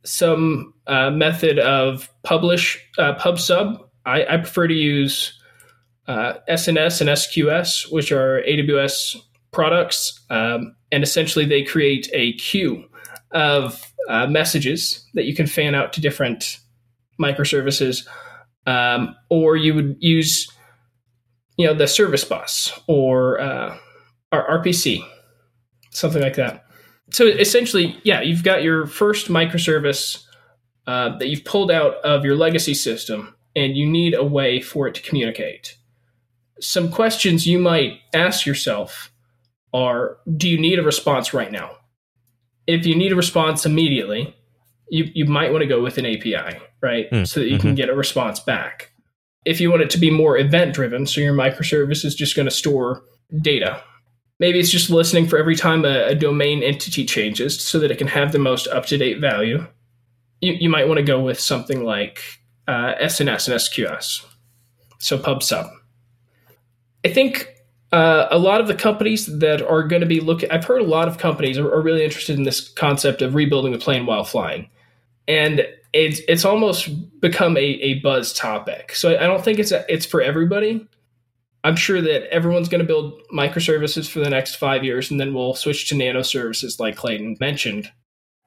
some 0.05 0.73
uh, 0.87 1.09
method 1.09 1.59
of 1.59 2.09
publish, 2.23 2.81
uh, 2.97 3.15
pub 3.15 3.39
sub. 3.39 3.89
I, 4.05 4.23
I 4.23 4.37
prefer 4.37 4.69
to 4.69 4.73
use 4.73 5.37
uh, 6.07 6.35
SNS 6.49 7.01
and 7.01 7.09
SQS, 7.09 7.91
which 7.91 8.13
are 8.13 8.41
AWS 8.43 9.17
products. 9.51 10.17
Um, 10.29 10.77
and 10.93 11.03
essentially, 11.03 11.43
they 11.43 11.63
create 11.63 12.09
a 12.13 12.33
queue 12.33 12.85
of 13.31 13.83
uh, 14.07 14.27
messages 14.27 15.05
that 15.13 15.25
you 15.25 15.35
can 15.35 15.45
fan 15.45 15.75
out 15.75 15.91
to 15.91 15.99
different 15.99 16.59
microservices. 17.19 18.07
Um, 18.67 19.15
or 19.29 19.55
you 19.55 19.73
would 19.73 19.95
use, 19.99 20.47
you 21.57 21.65
know, 21.65 21.73
the 21.73 21.87
service 21.87 22.23
bus 22.23 22.77
or 22.87 23.39
uh, 23.39 23.75
RPC, 24.31 25.01
something 25.89 26.21
like 26.21 26.35
that. 26.35 26.65
So 27.11 27.25
essentially, 27.25 27.99
yeah, 28.03 28.21
you've 28.21 28.43
got 28.43 28.61
your 28.61 28.85
first 28.85 29.29
microservice 29.29 30.23
uh, 30.85 31.17
that 31.17 31.29
you've 31.29 31.45
pulled 31.45 31.71
out 31.71 31.95
of 32.03 32.23
your 32.23 32.35
legacy 32.35 32.73
system, 32.73 33.35
and 33.55 33.75
you 33.75 33.89
need 33.89 34.13
a 34.13 34.23
way 34.23 34.61
for 34.61 34.87
it 34.87 34.95
to 34.95 35.01
communicate 35.01 35.77
some 36.59 36.91
questions 36.91 37.47
you 37.47 37.59
might 37.59 37.99
ask 38.13 38.45
yourself 38.45 39.11
are 39.73 40.17
do 40.35 40.47
you 40.47 40.57
need 40.57 40.79
a 40.79 40.83
response 40.83 41.33
right 41.33 41.51
now? 41.51 41.71
If 42.65 42.85
you 42.85 42.95
need 42.95 43.11
a 43.11 43.15
response 43.15 43.65
immediately, 43.65 44.35
you, 44.89 45.09
you 45.13 45.25
might 45.25 45.51
want 45.51 45.61
to 45.61 45.67
go 45.67 45.81
with 45.81 45.97
an 45.97 46.05
API, 46.05 46.59
right? 46.81 47.09
Mm, 47.11 47.27
so 47.27 47.39
that 47.39 47.47
you 47.47 47.57
mm-hmm. 47.57 47.67
can 47.67 47.75
get 47.75 47.89
a 47.89 47.95
response 47.95 48.39
back. 48.39 48.91
If 49.45 49.61
you 49.61 49.69
want 49.69 49.83
it 49.83 49.89
to 49.91 49.97
be 49.97 50.09
more 50.09 50.37
event 50.37 50.73
driven, 50.73 51.05
so 51.05 51.21
your 51.21 51.33
microservice 51.33 52.03
is 52.03 52.15
just 52.15 52.35
going 52.35 52.47
to 52.47 52.51
store 52.51 53.03
data. 53.41 53.81
Maybe 54.39 54.59
it's 54.59 54.69
just 54.69 54.89
listening 54.89 55.27
for 55.27 55.37
every 55.37 55.55
time 55.55 55.83
a, 55.85 56.07
a 56.07 56.15
domain 56.15 56.61
entity 56.61 57.05
changes 57.05 57.59
so 57.59 57.79
that 57.79 57.91
it 57.91 57.97
can 57.97 58.07
have 58.07 58.31
the 58.31 58.39
most 58.39 58.67
up 58.67 58.85
to 58.87 58.97
date 58.97 59.19
value. 59.19 59.65
You, 60.41 60.53
you 60.53 60.69
might 60.69 60.87
want 60.87 60.97
to 60.97 61.03
go 61.03 61.19
with 61.19 61.39
something 61.39 61.83
like 61.83 62.21
uh, 62.67 62.93
SNS 63.01 63.47
and 63.47 63.59
SQS, 63.59 64.25
so 64.99 65.17
pub 65.17 65.41
sub. 65.41 65.67
I 67.03 67.09
think 67.09 67.47
uh, 67.91 68.27
a 68.29 68.37
lot 68.37 68.59
of 68.59 68.67
the 68.67 68.75
companies 68.75 69.25
that 69.39 69.61
are 69.61 69.83
going 69.83 70.01
to 70.01 70.07
be 70.07 70.19
looking, 70.19 70.51
I've 70.51 70.65
heard 70.65 70.81
a 70.81 70.85
lot 70.85 71.07
of 71.07 71.17
companies 71.17 71.57
are, 71.57 71.71
are, 71.73 71.81
really 71.81 72.03
interested 72.03 72.37
in 72.37 72.43
this 72.43 72.67
concept 72.69 73.21
of 73.21 73.33
rebuilding 73.33 73.71
the 73.71 73.77
plane 73.77 74.05
while 74.05 74.25
flying. 74.25 74.69
And 75.27 75.67
it's, 75.93 76.21
it's 76.27 76.45
almost 76.45 77.19
become 77.19 77.57
a, 77.57 77.61
a 77.61 77.99
buzz 77.99 78.33
topic. 78.33 78.93
So 78.95 79.17
I 79.17 79.27
don't 79.27 79.43
think 79.43 79.59
it's, 79.59 79.71
a, 79.71 79.85
it's 79.89 80.05
for 80.05 80.21
everybody. 80.21 80.87
I'm 81.63 81.75
sure 81.75 82.01
that 82.01 82.31
everyone's 82.31 82.69
going 82.69 82.79
to 82.79 82.87
build 82.87 83.19
microservices 83.33 84.09
for 84.09 84.19
the 84.19 84.29
next 84.29 84.55
five 84.55 84.83
years, 84.83 85.11
and 85.11 85.19
then 85.19 85.33
we'll 85.33 85.53
switch 85.53 85.89
to 85.89 85.95
nano 85.95 86.21
services 86.21 86.79
like 86.79 86.95
Clayton 86.95 87.37
mentioned. 87.39 87.91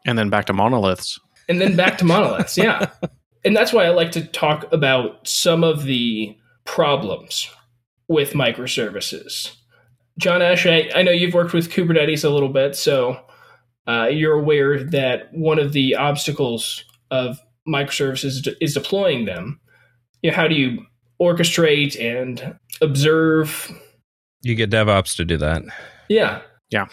And 0.07 0.17
then 0.17 0.31
back 0.31 0.47
to 0.47 0.53
monoliths. 0.53 1.19
And 1.49 1.61
then 1.61 1.77
back 1.77 1.99
to 1.99 2.05
monoliths, 2.05 2.57
yeah. 2.57 2.91
And 3.45 3.57
that's 3.57 3.73
why 3.73 3.87
I 3.87 3.89
like 3.89 4.13
to 4.13 4.25
talk 4.27 4.71
about 4.71 5.27
some 5.27 5.65
of 5.65 5.85
the 5.85 6.37
problems 6.67 7.51
with 8.07 8.33
microservices. 8.33 9.57
John 10.19 10.43
Ash, 10.43 10.67
I, 10.67 10.91
I 10.95 11.03
know 11.03 11.11
you've 11.11 11.33
worked 11.33 11.55
with 11.55 11.71
Kubernetes 11.71 12.25
a 12.25 12.29
little 12.29 12.51
bit, 12.51 12.77
so 12.77 13.19
uh, 13.87 14.09
you're 14.11 14.39
aware 14.39 14.83
that 14.85 15.33
one 15.33 15.59
of 15.59 15.73
the 15.73 15.97
obstacles 15.97 16.85
of 17.11 17.39
microservices 17.69 18.49
is 18.61 18.75
deploying 18.75 19.25
them. 19.25 19.61
You 20.23 20.31
know, 20.31 20.37
how 20.37 20.49
do 20.49 20.55
you 20.55 20.85
orchestrate 21.21 22.01
and 22.01 22.59
observe? 22.81 23.71
You 24.43 24.55
get 24.55 24.71
DevOps 24.71 25.17
to 25.17 25.25
do 25.25 25.37
that. 25.39 25.63
Yeah. 26.09 26.41
Yeah. 26.71 26.87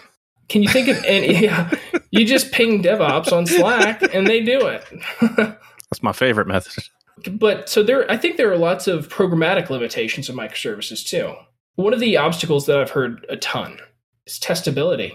Can 0.50 0.64
you 0.64 0.70
think 0.70 0.88
of 0.88 1.04
any? 1.06 1.44
Yeah, 1.44 1.70
you 2.12 2.26
just 2.26 2.52
ping 2.52 2.82
DevOps 2.82 3.32
on 3.32 3.46
Slack 3.46 4.02
and 4.14 4.28
they 4.28 4.44
do 4.44 4.66
it. 4.66 4.86
That's 5.38 6.02
my 6.02 6.14
favorite 6.14 6.48
method 6.48 6.84
but 7.32 7.70
so 7.70 7.84
there, 7.84 8.10
I 8.12 8.18
think 8.18 8.38
there 8.38 8.52
are 8.52 8.58
lots 8.58 8.88
of 8.88 9.10
programmatic 9.10 9.70
limitations 9.70 10.30
of 10.30 10.36
microservices 10.36 11.06
too. 11.06 11.34
One 11.76 11.94
of 11.94 12.00
the 12.00 12.18
obstacles 12.18 12.66
that 12.66 12.80
I've 12.80 12.92
heard 12.92 13.26
a 13.30 13.38
ton 13.38 13.80
is 14.26 14.40
testability. 14.40 15.14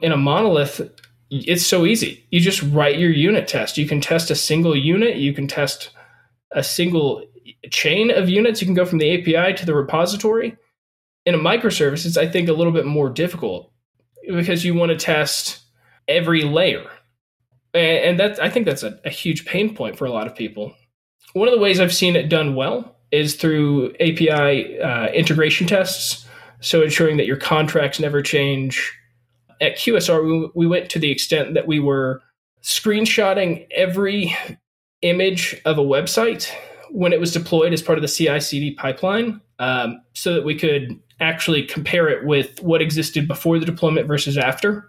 In 0.00 0.12
a 0.12 0.16
monolith, 0.16 0.80
it's 1.30 1.64
so 1.64 1.86
easy. 1.86 2.26
You 2.30 2.40
just 2.40 2.62
write 2.62 2.98
your 2.98 3.10
unit 3.10 3.48
test. 3.48 3.78
You 3.78 3.86
can 3.86 4.00
test 4.00 4.30
a 4.30 4.34
single 4.34 4.76
unit. 4.76 5.16
You 5.16 5.32
can 5.32 5.46
test 5.46 5.90
a 6.52 6.62
single 6.62 7.24
chain 7.70 8.10
of 8.10 8.28
units. 8.28 8.60
You 8.60 8.66
can 8.66 8.74
go 8.74 8.84
from 8.84 8.98
the 8.98 9.12
API 9.12 9.54
to 9.56 9.66
the 9.66 9.74
repository. 9.74 10.56
In 11.26 11.34
a 11.34 11.38
microservice, 11.38 12.06
it's 12.06 12.16
I 12.16 12.26
think 12.26 12.48
a 12.48 12.52
little 12.52 12.72
bit 12.72 12.86
more 12.86 13.08
difficult 13.08 13.72
because 14.26 14.64
you 14.64 14.74
want 14.74 14.90
to 14.90 14.96
test 14.96 15.60
every 16.08 16.42
layer, 16.42 16.90
and 17.74 18.18
that 18.18 18.42
I 18.42 18.48
think 18.48 18.66
that's 18.66 18.82
a, 18.82 18.98
a 19.04 19.10
huge 19.10 19.44
pain 19.44 19.74
point 19.74 19.96
for 19.96 20.06
a 20.06 20.10
lot 20.10 20.26
of 20.26 20.34
people 20.34 20.74
one 21.32 21.48
of 21.48 21.54
the 21.54 21.60
ways 21.60 21.80
I've 21.80 21.94
seen 21.94 22.16
it 22.16 22.28
done 22.28 22.54
well 22.54 22.96
is 23.10 23.34
through 23.34 23.92
API 24.00 24.80
uh, 24.80 25.08
integration 25.08 25.66
tests. 25.66 26.26
So 26.60 26.82
ensuring 26.82 27.16
that 27.16 27.26
your 27.26 27.36
contracts 27.36 28.00
never 28.00 28.22
change. 28.22 28.92
At 29.60 29.76
QSR, 29.76 30.24
we, 30.24 30.50
we 30.54 30.66
went 30.66 30.90
to 30.90 30.98
the 30.98 31.10
extent 31.10 31.54
that 31.54 31.66
we 31.66 31.80
were 31.80 32.22
screenshotting 32.62 33.66
every 33.74 34.36
image 35.02 35.60
of 35.64 35.78
a 35.78 35.82
website 35.82 36.50
when 36.90 37.12
it 37.12 37.20
was 37.20 37.32
deployed 37.32 37.72
as 37.72 37.82
part 37.82 37.98
of 37.98 38.02
the 38.02 38.08
CI 38.08 38.40
CD 38.40 38.72
pipeline 38.72 39.40
um, 39.58 40.00
so 40.14 40.34
that 40.34 40.44
we 40.44 40.54
could 40.54 40.98
actually 41.20 41.62
compare 41.62 42.08
it 42.08 42.26
with 42.26 42.60
what 42.62 42.82
existed 42.82 43.28
before 43.28 43.58
the 43.58 43.66
deployment 43.66 44.06
versus 44.06 44.36
after. 44.36 44.88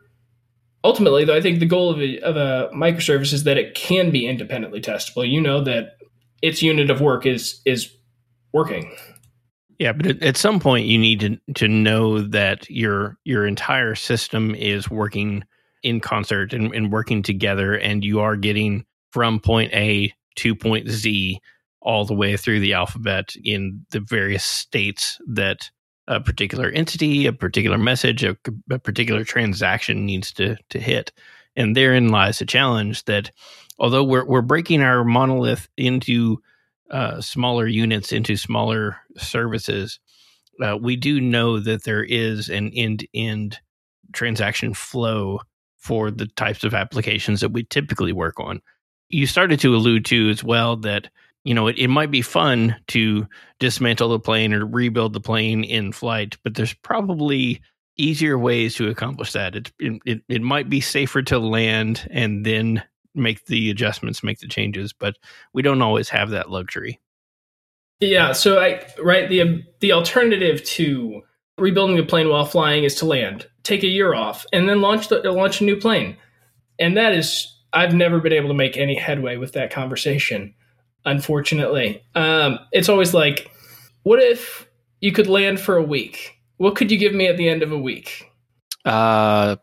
Ultimately, 0.84 1.26
though, 1.26 1.36
I 1.36 1.42
think 1.42 1.60
the 1.60 1.66
goal 1.66 1.92
of 1.92 2.02
a, 2.02 2.20
of 2.22 2.36
a 2.36 2.70
microservice 2.74 3.34
is 3.34 3.44
that 3.44 3.58
it 3.58 3.76
can 3.76 4.10
be 4.10 4.26
independently 4.26 4.82
testable. 4.82 5.30
You 5.30 5.40
know 5.40 5.62
that 5.64 5.98
its 6.42 6.64
unit 6.64 6.90
of 6.90 7.02
work 7.02 7.26
is 7.26 7.62
is 7.66 7.94
working. 8.52 8.96
Yeah, 9.82 9.94
but 9.94 10.22
at 10.22 10.38
some 10.38 10.60
point 10.60 10.86
you 10.86 11.00
need 11.00 11.20
to 11.22 11.54
to 11.56 11.68
know 11.68 12.22
that 12.22 12.70
your 12.70 13.18
your 13.24 13.48
entire 13.48 13.96
system 13.96 14.54
is 14.54 14.92
working 14.92 15.44
in 15.82 16.00
concert 16.00 16.54
and, 16.54 16.72
and 16.76 16.92
working 16.92 17.24
together, 17.24 17.74
and 17.74 18.06
you 18.06 18.20
are 18.20 18.36
getting 18.36 18.86
from 19.10 19.40
point 19.40 19.74
A 19.74 20.14
to 20.36 20.54
point 20.54 20.88
Z 20.88 21.40
all 21.82 22.06
the 22.06 22.14
way 22.14 22.38
through 22.38 22.60
the 22.60 22.74
alphabet 22.74 23.34
in 23.44 23.84
the 23.90 24.02
various 24.02 24.44
states 24.44 25.20
that 25.28 25.72
a 26.08 26.22
particular 26.22 26.70
entity, 26.70 27.26
a 27.26 27.34
particular 27.34 27.80
message, 27.80 28.24
a, 28.24 28.38
a 28.70 28.78
particular 28.78 29.24
transaction 29.24 30.06
needs 30.06 30.32
to 30.34 30.58
to 30.70 30.80
hit. 30.80 31.12
And 31.56 31.76
therein 31.76 32.10
lies 32.10 32.38
the 32.38 32.46
challenge 32.46 33.06
that 33.06 33.32
although 33.80 34.04
we're 34.04 34.26
we're 34.26 34.44
breaking 34.44 34.84
our 34.84 35.04
monolith 35.04 35.70
into 35.76 36.38
uh, 36.92 37.22
smaller 37.22 37.68
units 37.68 38.12
into 38.12 38.36
smaller 38.36 38.98
services, 39.18 40.00
uh, 40.62 40.78
we 40.80 40.96
do 40.96 41.20
know 41.20 41.60
that 41.60 41.84
there 41.84 42.04
is 42.04 42.50
an 42.50 42.70
end-to-end 42.76 43.60
transaction 44.14 44.74
flow 44.74 45.40
for 45.78 46.12
the 46.12 46.28
types 46.28 46.64
of 46.64 46.74
applications 46.74 47.42
that 47.42 47.52
we 47.52 47.64
typically 47.64 48.14
work 48.14 48.40
on. 48.40 48.62
You 49.10 49.26
started 49.26 49.60
to 49.62 49.76
allude 49.76 50.06
to 50.06 50.30
as 50.30 50.44
well 50.44 50.76
that 50.78 51.10
you 51.44 51.54
know 51.54 51.68
it, 51.68 51.78
it 51.80 51.88
might 51.88 52.12
be 52.12 52.22
fun 52.22 52.76
to 52.90 53.28
dismantle 53.60 54.10
the 54.10 54.20
plane 54.20 54.54
or 54.54 54.66
rebuild 54.66 55.14
the 55.14 55.20
plane 55.20 55.64
in 55.64 55.92
flight, 55.92 56.38
but 56.44 56.56
there's 56.56 56.74
probably 56.74 57.62
easier 57.98 58.38
ways 58.38 58.76
to 58.76 58.90
accomplish 58.90 59.34
that. 59.34 59.56
It, 59.56 59.72
it 59.80 60.22
it 60.30 60.42
might 60.42 60.70
be 60.70 60.82
safer 60.82 61.22
to 61.24 61.40
land 61.40 62.08
and 62.12 62.46
then 62.46 62.84
make 63.16 63.46
the 63.46 63.70
adjustments, 63.70 64.24
make 64.24 64.40
the 64.40 64.48
changes, 64.48 64.94
but 64.94 65.18
we 65.54 65.62
don't 65.62 65.82
always 65.82 66.10
have 66.10 66.30
that 66.30 66.50
luxury. 66.50 67.00
Yeah, 68.00 68.32
so 68.32 68.60
I 68.60 68.86
right 69.02 69.30
the 69.30 69.64
the 69.80 69.92
alternative 69.92 70.64
to 70.64 71.22
rebuilding 71.58 72.00
a 72.00 72.04
plane 72.04 72.30
while 72.30 72.46
flying 72.46 72.84
is 72.84 72.96
to 72.96 73.06
land, 73.06 73.48
take 73.64 73.84
a 73.84 73.88
year 73.88 74.14
off, 74.14 74.46
and 74.52 74.68
then 74.68 74.82
launch 74.82 75.10
the 75.10 75.20
launch 75.32 75.62
a 75.62 75.64
new 75.64 75.76
plane. 75.76 76.18
And 76.80 76.98
that 76.98 77.14
is 77.14 77.48
I've 77.74 77.94
never 77.94 78.20
been 78.20 78.34
able 78.34 78.50
to 78.50 78.54
make 78.54 78.76
any 78.76 78.96
headway 78.96 79.38
with 79.38 79.54
that 79.54 79.72
conversation, 79.72 80.54
unfortunately. 81.06 82.04
Um, 82.16 82.60
it's 82.72 82.90
always 82.90 83.14
like, 83.14 83.52
what 84.04 84.22
if 84.22 84.68
you 85.00 85.12
could 85.12 85.28
land 85.28 85.60
for 85.60 85.78
a 85.78 85.84
week? 85.84 86.38
What 86.58 86.76
could 86.76 86.92
you 86.92 86.98
give 86.98 87.14
me 87.14 87.28
at 87.28 87.38
the 87.38 87.50
end 87.50 87.64
of 87.64 87.72
a 87.72 87.78
week? 87.78 88.30
Uh, 88.84 89.58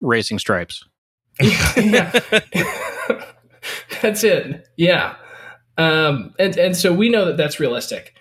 racing 0.00 0.38
stripes. 0.38 0.84
yeah. 1.76 2.10
that's 4.02 4.24
it. 4.24 4.66
Yeah. 4.76 5.16
Um, 5.78 6.34
and, 6.38 6.56
and 6.56 6.76
so 6.76 6.92
we 6.92 7.08
know 7.08 7.26
that 7.26 7.36
that's 7.36 7.60
realistic. 7.60 8.14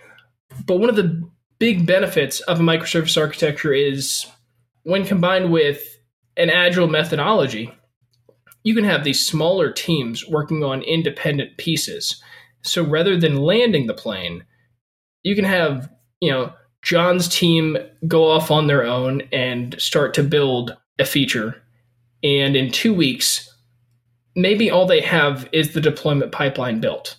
But 0.65 0.77
one 0.77 0.89
of 0.89 0.95
the 0.95 1.29
big 1.59 1.85
benefits 1.85 2.41
of 2.41 2.59
a 2.59 2.63
microservice 2.63 3.19
architecture 3.19 3.73
is 3.73 4.25
when 4.83 5.05
combined 5.05 5.51
with 5.51 5.81
an 6.37 6.49
agile 6.49 6.87
methodology, 6.87 7.71
you 8.63 8.75
can 8.75 8.83
have 8.83 9.03
these 9.03 9.25
smaller 9.25 9.71
teams 9.71 10.27
working 10.27 10.63
on 10.63 10.81
independent 10.81 11.57
pieces. 11.57 12.21
So 12.63 12.83
rather 12.83 13.17
than 13.17 13.37
landing 13.37 13.87
the 13.87 13.93
plane, 13.93 14.43
you 15.23 15.35
can 15.35 15.45
have, 15.45 15.89
you 16.19 16.31
know, 16.31 16.53
John's 16.81 17.27
team 17.27 17.77
go 18.07 18.29
off 18.29 18.51
on 18.51 18.67
their 18.67 18.83
own 18.83 19.21
and 19.31 19.75
start 19.79 20.13
to 20.15 20.23
build 20.23 20.75
a 20.99 21.05
feature. 21.05 21.61
And 22.25 22.55
in 22.55 22.71
two 22.71 22.91
weeks, 22.91 23.55
maybe 24.35 24.71
all 24.71 24.87
they 24.87 24.99
have 25.01 25.47
is 25.51 25.73
the 25.73 25.79
deployment 25.79 26.31
pipeline 26.31 26.79
built. 26.79 27.17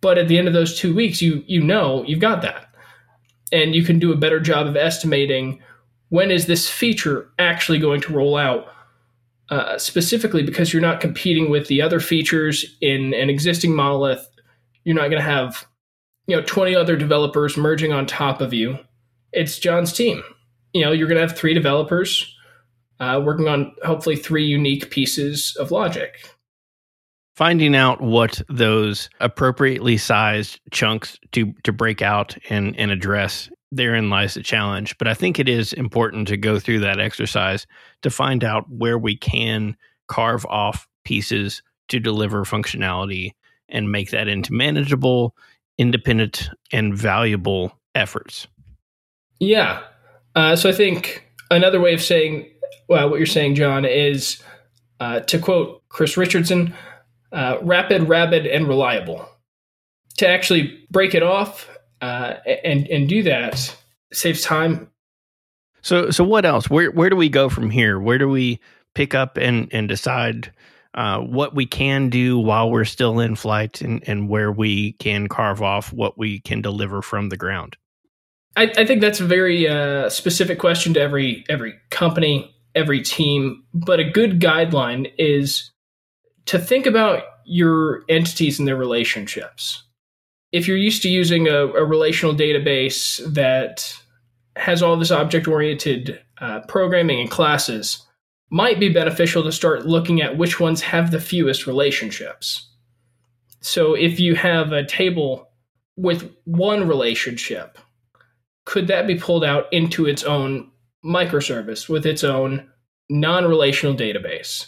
But 0.00 0.16
at 0.16 0.26
the 0.26 0.38
end 0.38 0.48
of 0.48 0.54
those 0.54 0.76
two 0.76 0.94
weeks, 0.94 1.20
you 1.20 1.44
you 1.46 1.62
know 1.62 2.02
you've 2.04 2.18
got 2.18 2.40
that, 2.42 2.66
and 3.52 3.74
you 3.74 3.84
can 3.84 3.98
do 3.98 4.10
a 4.10 4.16
better 4.16 4.40
job 4.40 4.66
of 4.66 4.74
estimating 4.74 5.60
when 6.08 6.30
is 6.30 6.46
this 6.46 6.68
feature 6.68 7.30
actually 7.38 7.78
going 7.78 8.00
to 8.00 8.12
roll 8.12 8.36
out. 8.36 8.68
Uh, 9.50 9.76
specifically 9.76 10.42
because 10.42 10.72
you're 10.72 10.80
not 10.80 11.00
competing 11.00 11.50
with 11.50 11.66
the 11.66 11.82
other 11.82 12.00
features 12.00 12.64
in 12.80 13.12
an 13.12 13.28
existing 13.28 13.74
monolith, 13.74 14.26
you're 14.84 14.94
not 14.94 15.10
going 15.10 15.20
to 15.20 15.20
have 15.20 15.66
you 16.26 16.34
know 16.34 16.42
20 16.42 16.74
other 16.74 16.96
developers 16.96 17.58
merging 17.58 17.92
on 17.92 18.06
top 18.06 18.40
of 18.40 18.54
you. 18.54 18.78
It's 19.32 19.58
John's 19.58 19.92
team. 19.92 20.22
You 20.72 20.82
know 20.82 20.92
you're 20.92 21.08
going 21.08 21.20
to 21.20 21.26
have 21.26 21.36
three 21.36 21.52
developers 21.52 22.34
uh, 23.02 23.20
working 23.20 23.48
on 23.48 23.74
hopefully 23.84 24.14
three 24.14 24.44
unique 24.44 24.90
pieces 24.90 25.56
of 25.58 25.72
logic. 25.72 26.30
Finding 27.34 27.74
out 27.74 28.00
what 28.00 28.40
those 28.48 29.10
appropriately 29.18 29.96
sized 29.96 30.60
chunks 30.70 31.18
to 31.32 31.52
to 31.64 31.72
break 31.72 32.00
out 32.00 32.36
and 32.48 32.78
and 32.78 32.90
address 32.92 33.50
therein 33.72 34.08
lies 34.08 34.34
the 34.34 34.42
challenge. 34.42 34.96
But 34.98 35.08
i 35.08 35.14
think 35.14 35.38
it 35.38 35.48
is 35.48 35.72
important 35.72 36.28
to 36.28 36.36
go 36.36 36.60
through 36.60 36.80
that 36.80 37.00
exercise 37.00 37.66
to 38.02 38.10
find 38.10 38.44
out 38.44 38.70
where 38.70 38.98
we 38.98 39.16
can 39.16 39.76
carve 40.06 40.46
off 40.46 40.86
pieces 41.04 41.62
to 41.88 41.98
deliver 41.98 42.44
functionality 42.44 43.32
and 43.68 43.90
make 43.90 44.10
that 44.10 44.28
into 44.28 44.52
manageable 44.52 45.34
independent 45.78 46.50
and 46.70 46.96
valuable 46.96 47.76
efforts. 47.94 48.46
Yeah. 49.40 49.82
Uh, 50.34 50.54
so 50.54 50.70
i 50.70 50.72
think 50.72 51.26
another 51.50 51.80
way 51.80 51.92
of 51.92 52.00
saying 52.00 52.48
well, 52.88 53.08
what 53.10 53.16
you're 53.16 53.26
saying 53.26 53.54
john 53.54 53.84
is 53.84 54.42
uh, 55.00 55.20
to 55.20 55.38
quote 55.38 55.82
chris 55.88 56.16
richardson 56.16 56.74
uh, 57.32 57.58
rapid, 57.62 58.08
rabid, 58.08 58.46
and 58.46 58.68
reliable. 58.68 59.28
To 60.18 60.28
actually 60.28 60.86
break 60.90 61.14
it 61.14 61.22
off 61.22 61.68
uh, 62.02 62.34
and 62.64 62.86
and 62.88 63.08
do 63.08 63.22
that 63.22 63.74
saves 64.12 64.42
time. 64.42 64.90
So 65.80 66.10
so 66.10 66.22
what 66.22 66.44
else? 66.44 66.68
Where 66.68 66.90
where 66.90 67.08
do 67.08 67.16
we 67.16 67.30
go 67.30 67.48
from 67.48 67.70
here? 67.70 67.98
Where 67.98 68.18
do 68.18 68.28
we 68.28 68.60
pick 68.94 69.14
up 69.14 69.38
and 69.38 69.68
and 69.72 69.88
decide 69.88 70.52
uh, 70.94 71.20
what 71.20 71.54
we 71.54 71.64
can 71.64 72.10
do 72.10 72.38
while 72.38 72.70
we're 72.70 72.84
still 72.84 73.20
in 73.20 73.34
flight, 73.34 73.80
and 73.80 74.06
and 74.06 74.28
where 74.28 74.52
we 74.52 74.92
can 74.92 75.28
carve 75.28 75.62
off 75.62 75.92
what 75.92 76.18
we 76.18 76.40
can 76.40 76.60
deliver 76.60 77.00
from 77.00 77.30
the 77.30 77.38
ground? 77.38 77.78
I, 78.54 78.70
I 78.76 78.84
think 78.84 79.00
that's 79.00 79.20
a 79.20 79.24
very 79.24 79.66
uh, 79.66 80.10
specific 80.10 80.58
question 80.58 80.92
to 80.94 81.00
every 81.00 81.46
every 81.48 81.74
company, 81.90 82.54
every 82.74 83.02
team. 83.02 83.64
But 83.74 84.00
a 84.00 84.10
good 84.10 84.40
guideline 84.40 85.12
is 85.18 85.70
to 86.46 86.58
think 86.58 86.86
about 86.86 87.22
your 87.44 88.02
entities 88.08 88.58
and 88.58 88.66
their 88.66 88.76
relationships. 88.76 89.82
If 90.52 90.68
you're 90.68 90.76
used 90.76 91.02
to 91.02 91.08
using 91.08 91.48
a, 91.48 91.66
a 91.66 91.84
relational 91.84 92.34
database 92.34 93.20
that 93.34 93.96
has 94.56 94.82
all 94.82 94.96
this 94.96 95.10
object 95.10 95.48
oriented 95.48 96.20
uh, 96.40 96.60
programming 96.68 97.20
and 97.20 97.30
classes, 97.30 98.04
might 98.50 98.78
be 98.78 98.90
beneficial 98.90 99.42
to 99.42 99.52
start 99.52 99.86
looking 99.86 100.20
at 100.20 100.36
which 100.36 100.60
ones 100.60 100.82
have 100.82 101.10
the 101.10 101.20
fewest 101.20 101.66
relationships. 101.66 102.68
So 103.60 103.94
if 103.94 104.20
you 104.20 104.34
have 104.34 104.72
a 104.72 104.84
table 104.84 105.48
with 105.96 106.34
one 106.44 106.86
relationship, 106.86 107.78
could 108.64 108.88
that 108.88 109.06
be 109.06 109.14
pulled 109.14 109.44
out 109.44 109.72
into 109.72 110.06
its 110.06 110.24
own 110.24 110.71
microservice 111.04 111.88
with 111.88 112.06
its 112.06 112.24
own 112.24 112.68
non 113.08 113.44
relational 113.46 113.94
database? 113.94 114.66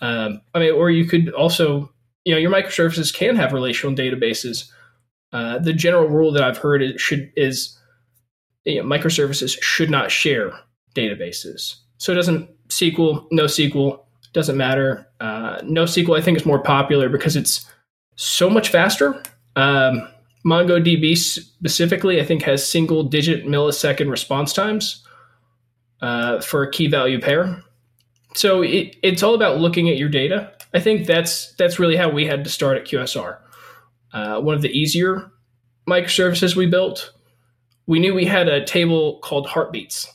Um, 0.00 0.40
I 0.54 0.60
mean, 0.60 0.72
or 0.72 0.90
you 0.90 1.04
could 1.04 1.30
also, 1.32 1.92
you 2.24 2.32
know, 2.32 2.38
your 2.38 2.50
microservices 2.50 3.14
can 3.14 3.36
have 3.36 3.52
relational 3.52 3.94
databases. 3.94 4.70
Uh, 5.32 5.58
the 5.58 5.72
general 5.72 6.08
rule 6.08 6.32
that 6.32 6.42
I've 6.42 6.58
heard 6.58 6.82
is 6.82 7.00
should 7.00 7.32
is 7.36 7.78
you 8.64 8.82
know, 8.82 8.88
microservices 8.88 9.60
should 9.62 9.90
not 9.90 10.10
share 10.10 10.52
databases. 10.94 11.76
So 11.98 12.12
it 12.12 12.16
doesn't 12.16 12.48
SQL, 12.68 13.30
NoSQL 13.30 14.00
doesn't 14.32 14.56
matter. 14.56 15.06
Uh, 15.20 15.58
NoSQL 15.60 16.18
I 16.18 16.22
think 16.22 16.36
is 16.36 16.46
more 16.46 16.62
popular 16.62 17.08
because 17.08 17.36
it's 17.36 17.70
so 18.16 18.48
much 18.50 18.68
faster. 18.68 19.22
Um, 19.56 20.08
MongoDB 20.46 21.16
specifically, 21.18 22.20
I 22.20 22.24
think, 22.24 22.42
has 22.42 22.66
single 22.66 23.02
digit 23.02 23.46
millisecond 23.46 24.10
response 24.10 24.52
times 24.52 25.04
uh, 26.02 26.40
for 26.40 26.62
a 26.62 26.70
key 26.70 26.86
value 26.86 27.20
pair 27.20 27.62
so 28.34 28.62
it, 28.62 28.96
it's 29.02 29.22
all 29.22 29.34
about 29.34 29.58
looking 29.58 29.88
at 29.88 29.98
your 29.98 30.08
data. 30.08 30.52
I 30.72 30.80
think 30.80 31.06
that's 31.06 31.52
that's 31.54 31.78
really 31.78 31.96
how 31.96 32.08
we 32.08 32.26
had 32.26 32.44
to 32.44 32.50
start 32.50 32.76
at 32.76 32.84
QSR. 32.84 33.38
Uh, 34.12 34.40
one 34.40 34.54
of 34.54 34.62
the 34.62 34.70
easier 34.70 35.30
microservices 35.88 36.54
we 36.54 36.66
built, 36.66 37.12
we 37.86 37.98
knew 37.98 38.14
we 38.14 38.24
had 38.24 38.48
a 38.48 38.64
table 38.64 39.18
called 39.22 39.46
heartbeats, 39.46 40.12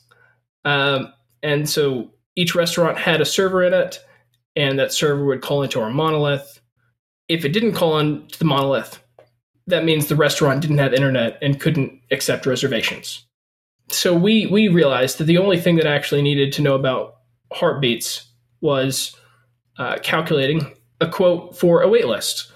um, 0.64 1.12
and 1.44 1.70
so 1.70 2.12
each 2.36 2.56
restaurant 2.56 2.98
had 2.98 3.22
a 3.22 3.26
server 3.26 3.64
in 3.64 3.74
it, 3.74 4.00
and 4.56 4.80
that 4.80 4.94
server 4.94 5.26
would 5.26 5.42
call 5.42 5.64
into 5.64 5.82
our 5.82 5.90
monolith. 5.90 6.62
If 7.28 7.44
it 7.44 7.54
didn't 7.54 7.74
call 7.74 8.00
into 8.00 8.38
the 8.38 8.46
monolith, 8.46 9.02
that 9.68 9.84
means 9.84 10.08
the 10.08 10.16
restaurant 10.16 10.62
didn't 10.62 10.78
have 10.78 10.94
internet 10.94 11.38
and 11.42 11.60
couldn't 11.60 12.00
accept 12.12 12.46
reservations. 12.46 13.25
So 13.90 14.16
we 14.16 14.48
we 14.48 14.68
realized 14.68 15.20
that 15.20 15.26
the 15.26 15.38
only 15.38 15.60
thing 15.60 15.76
that 15.76 15.88
I 15.88 15.96
actually 15.96 16.22
needed 16.22 16.54
to 16.54 16.62
know 16.62 16.76
about 16.76 17.16
heartbeats 17.52 18.28
was 18.62 19.16
uh, 19.78 19.98
calculating 20.02 20.74
a 21.02 21.08
quote 21.08 21.58
for 21.58 21.84
a 21.84 21.88
waitlist. 21.88 22.52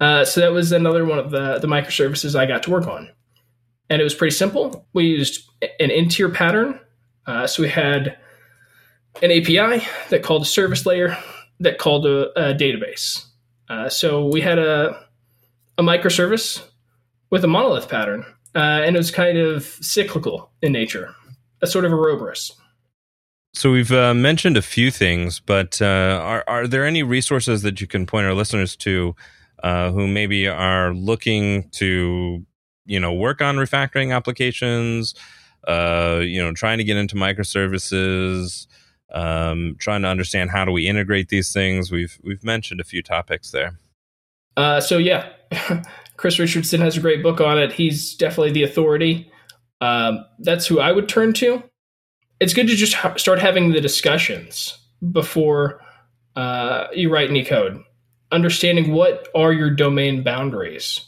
Uh, 0.00 0.24
so 0.24 0.40
that 0.40 0.52
was 0.52 0.72
another 0.72 1.04
one 1.04 1.18
of 1.18 1.30
the, 1.30 1.58
the 1.58 1.66
microservices 1.66 2.38
I 2.38 2.46
got 2.46 2.62
to 2.64 2.70
work 2.70 2.86
on. 2.86 3.10
And 3.88 4.00
it 4.00 4.04
was 4.04 4.14
pretty 4.14 4.34
simple. 4.34 4.86
We 4.92 5.06
used 5.06 5.48
an 5.62 5.90
N-tier 5.90 6.28
pattern. 6.28 6.80
Uh, 7.26 7.46
so 7.46 7.62
we 7.62 7.68
had 7.68 8.18
an 9.22 9.30
API 9.30 9.86
that 10.10 10.22
called 10.22 10.42
a 10.42 10.46
service 10.46 10.84
layer 10.84 11.16
that 11.60 11.78
called 11.78 12.06
a, 12.06 12.30
a 12.38 12.54
database. 12.54 13.24
Uh, 13.68 13.88
so 13.88 14.26
we 14.26 14.40
had 14.40 14.58
a, 14.58 15.00
a 15.78 15.82
microservice 15.82 16.62
with 17.30 17.44
a 17.44 17.48
monolith 17.48 17.88
pattern. 17.88 18.24
Uh, 18.54 18.82
and 18.84 18.94
it 18.94 18.98
was 18.98 19.10
kind 19.10 19.38
of 19.38 19.64
cyclical 19.64 20.50
in 20.62 20.72
nature, 20.72 21.14
a 21.60 21.66
sort 21.66 21.84
of 21.84 21.92
Ouroboros. 21.92 22.52
So 23.52 23.70
we've 23.70 23.92
uh, 23.92 24.14
mentioned 24.14 24.56
a 24.56 24.62
few 24.62 24.90
things, 24.90 25.40
but 25.40 25.80
uh, 25.80 26.20
are 26.22 26.44
are 26.48 26.66
there 26.66 26.84
any 26.84 27.02
resources 27.02 27.62
that 27.62 27.80
you 27.80 27.86
can 27.86 28.04
point 28.04 28.26
our 28.26 28.34
listeners 28.34 28.74
to 28.76 29.14
uh, 29.62 29.92
who 29.92 30.08
maybe 30.08 30.48
are 30.48 30.92
looking 30.92 31.68
to 31.70 32.44
you 32.84 33.00
know 33.00 33.12
work 33.12 33.40
on 33.40 33.56
refactoring 33.56 34.14
applications, 34.14 35.14
uh, 35.68 36.20
you 36.20 36.42
know, 36.42 36.52
trying 36.52 36.78
to 36.78 36.84
get 36.84 36.96
into 36.96 37.14
microservices, 37.14 38.66
um, 39.12 39.76
trying 39.78 40.02
to 40.02 40.08
understand 40.08 40.50
how 40.50 40.64
do 40.64 40.72
we 40.72 40.88
integrate 40.88 41.28
these 41.28 41.52
things? 41.52 41.92
We've 41.92 42.18
we've 42.24 42.44
mentioned 42.44 42.80
a 42.80 42.84
few 42.84 43.02
topics 43.02 43.52
there. 43.52 43.78
Uh, 44.56 44.80
so 44.80 44.98
yeah, 44.98 45.30
Chris 46.16 46.38
Richardson 46.38 46.80
has 46.80 46.96
a 46.96 47.00
great 47.00 47.22
book 47.22 47.40
on 47.40 47.58
it. 47.58 47.72
He's 47.72 48.14
definitely 48.14 48.52
the 48.52 48.62
authority. 48.62 49.30
Um, 49.80 50.24
that's 50.38 50.66
who 50.66 50.80
I 50.80 50.92
would 50.92 51.08
turn 51.08 51.32
to 51.34 51.62
it's 52.40 52.54
good 52.54 52.68
to 52.68 52.76
just 52.76 52.94
ha- 52.94 53.16
start 53.16 53.38
having 53.38 53.72
the 53.72 53.80
discussions 53.80 54.78
before 55.12 55.80
uh, 56.36 56.88
you 56.92 57.12
write 57.12 57.30
any 57.30 57.44
code. 57.44 57.82
Understanding 58.32 58.92
what 58.92 59.28
are 59.34 59.52
your 59.52 59.70
domain 59.70 60.22
boundaries. 60.22 61.00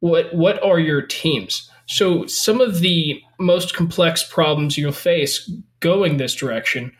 what 0.00 0.32
what 0.34 0.62
are 0.62 0.78
your 0.78 1.02
teams? 1.02 1.70
So 1.86 2.26
some 2.26 2.60
of 2.60 2.80
the 2.80 3.20
most 3.40 3.74
complex 3.74 4.22
problems 4.22 4.76
you'll 4.76 4.92
face 4.92 5.50
going 5.80 6.18
this 6.18 6.34
direction 6.34 6.92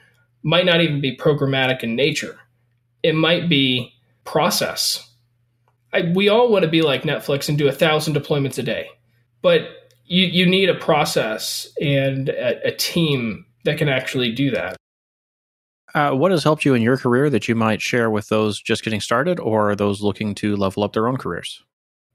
might 0.43 0.65
not 0.65 0.81
even 0.81 1.01
be 1.01 1.17
programmatic 1.17 1.83
in 1.83 1.95
nature. 1.95 2.39
It 3.03 3.15
might 3.15 3.49
be 3.49 3.93
process. 4.25 5.08
I, 5.92 6.12
we 6.14 6.29
all 6.29 6.51
want 6.51 6.64
to 6.64 6.70
be 6.70 6.83
like 6.83 7.03
Netflix 7.03 7.48
and 7.48 7.57
do 7.57 7.68
a 7.68 7.72
thousand 7.72 8.14
deployments 8.14 8.59
a 8.59 8.62
day, 8.62 8.88
but 9.42 9.62
you 10.05 10.27
you 10.27 10.46
need 10.46 10.68
a 10.68 10.74
process 10.74 11.68
and 11.81 12.29
a, 12.29 12.68
a 12.68 12.72
team 12.72 13.46
that 13.64 13.79
can 13.79 13.88
actually 13.88 14.33
do 14.33 14.51
that. 14.51 14.77
Uh, 15.94 16.12
what 16.12 16.31
has 16.31 16.44
helped 16.44 16.64
you 16.64 16.74
in 16.74 16.83
your 16.83 16.96
career 16.96 17.31
that 17.31 17.48
you 17.48 17.55
might 17.55 17.81
share 17.81 18.11
with 18.11 18.29
those 18.29 18.61
just 18.61 18.85
getting 18.85 19.01
started 19.01 19.40
or 19.40 19.74
those 19.74 20.03
looking 20.03 20.35
to 20.35 20.55
level 20.57 20.83
up 20.83 20.92
their 20.92 21.09
own 21.09 21.16
careers? 21.16 21.62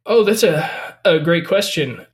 Oh, 0.05 0.23
that's 0.23 0.43
a, 0.43 0.69
a 1.05 1.19
great 1.19 1.47
question. 1.47 2.05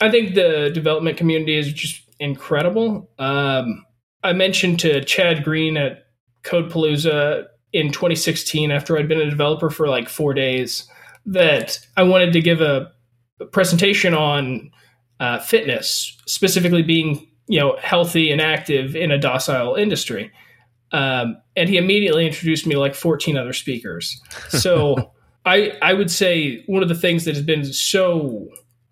I 0.00 0.10
think 0.10 0.34
the 0.34 0.70
development 0.72 1.16
community 1.16 1.56
is 1.56 1.72
just 1.72 2.02
incredible. 2.18 3.10
Um, 3.18 3.84
I 4.22 4.32
mentioned 4.32 4.80
to 4.80 5.04
Chad 5.04 5.44
Green 5.44 5.76
at 5.76 6.06
CodePaLOUsa 6.42 7.46
in 7.72 7.92
2016, 7.92 8.70
after 8.70 8.98
I'd 8.98 9.08
been 9.08 9.20
a 9.20 9.30
developer 9.30 9.70
for 9.70 9.88
like 9.88 10.08
four 10.08 10.34
days, 10.34 10.88
that 11.26 11.78
I 11.96 12.02
wanted 12.02 12.32
to 12.32 12.40
give 12.40 12.60
a 12.60 12.90
presentation 13.52 14.14
on 14.14 14.70
uh, 15.20 15.38
fitness, 15.40 16.16
specifically 16.26 16.82
being 16.82 17.28
you 17.46 17.58
know 17.58 17.76
healthy 17.80 18.30
and 18.30 18.40
active 18.40 18.94
in 18.94 19.10
a 19.10 19.18
docile 19.18 19.74
industry. 19.74 20.30
Um, 20.90 21.36
and 21.54 21.68
he 21.68 21.76
immediately 21.76 22.26
introduced 22.26 22.66
me 22.66 22.74
to 22.74 22.80
like 22.80 22.94
14 22.94 23.36
other 23.36 23.52
speakers. 23.52 24.20
So 24.48 25.12
I 25.44 25.72
I 25.82 25.92
would 25.92 26.10
say 26.10 26.62
one 26.66 26.82
of 26.82 26.88
the 26.88 26.94
things 26.94 27.24
that 27.24 27.34
has 27.34 27.44
been 27.44 27.64
so 27.64 28.48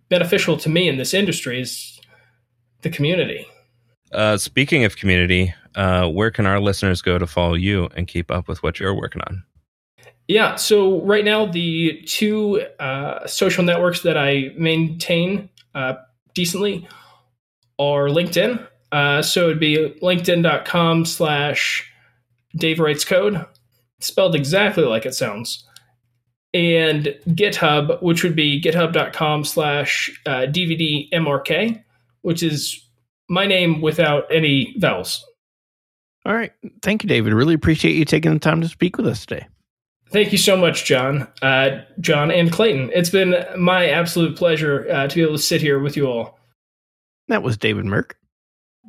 beneficial 0.09 0.57
to 0.59 0.69
me 0.69 0.89
in 0.89 0.99
this 0.99 1.15
industry 1.15 1.61
is 1.61 1.99
the 2.83 2.91
community. 2.91 3.47
Uh, 4.13 4.37
speaking 4.37 4.85
of 4.85 4.97
community, 4.97 5.53
uh, 5.77 6.09
where 6.09 6.31
can 6.31 6.47
our 6.47 6.61
listeners 6.61 7.03
go 7.03 7.19
to 7.19 7.27
follow 7.27 7.55
you 7.55 7.89
and 7.97 8.09
keep 8.09 8.31
up 8.31 8.49
with 8.49 8.63
what 8.63 8.81
you're 8.81 8.95
working 8.95 9.23
on? 9.29 9.45
Yeah, 10.29 10.57
so 10.57 11.03
right 11.03 11.25
now 11.25 11.47
the 11.47 12.03
two 12.07 12.63
uh, 12.81 13.27
social 13.27 13.63
networks 13.63 14.03
that 14.03 14.19
I 14.19 14.51
maintain 14.57 15.49
uh, 15.75 15.95
decently 16.35 16.89
are 17.79 18.09
LinkedIn. 18.09 18.67
Uh, 18.91 19.23
so 19.23 19.45
it'd 19.45 19.61
be 19.61 19.95
linkedin.com 20.03 21.05
slash 21.05 21.89
Dave 22.57 22.81
Writes 22.81 23.05
Code, 23.05 23.45
spelled 24.01 24.35
exactly 24.35 24.85
like 24.85 25.07
it 25.07 25.15
sounds 25.15 25.67
and 26.57 27.15
GitHub, 27.29 28.01
which 28.03 28.25
would 28.25 28.35
be 28.35 28.61
github.com 28.63 29.45
slash 29.45 30.11
uh, 30.25 30.47
DVDMRK, 30.47 31.85
which 32.23 32.43
is 32.43 32.83
my 33.29 33.47
name 33.47 33.83
without 33.83 34.25
any 34.31 34.75
vowels. 34.79 35.23
All 36.27 36.35
right. 36.35 36.53
Thank 36.83 37.05
you, 37.05 37.09
David. 37.09 37.33
Really 37.33 37.55
appreciate 37.55 37.95
you 37.95 38.05
taking 38.05 38.33
the 38.35 38.41
time 38.41 38.61
to 38.61 38.69
speak 38.69 38.97
with 38.97 39.07
us 39.07 39.25
today. 39.25 39.47
Thank 40.11 40.33
you 40.33 40.39
so 40.39 40.57
much, 40.57 40.85
John, 40.85 41.29
uh, 41.41 41.83
John 42.01 42.33
and 42.33 42.51
Clayton. 42.51 42.91
It's 42.93 43.11
been 43.11 43.37
my 43.57 43.89
absolute 43.91 44.37
pleasure 44.37 44.87
uh, 44.91 45.07
to 45.07 45.15
be 45.15 45.23
able 45.23 45.37
to 45.37 45.43
sit 45.43 45.61
here 45.61 45.79
with 45.79 45.97
you 45.97 46.07
all. 46.07 46.39
That 47.29 47.45
was 47.45 47.57
David 47.57 47.85
Merk. 47.85 48.17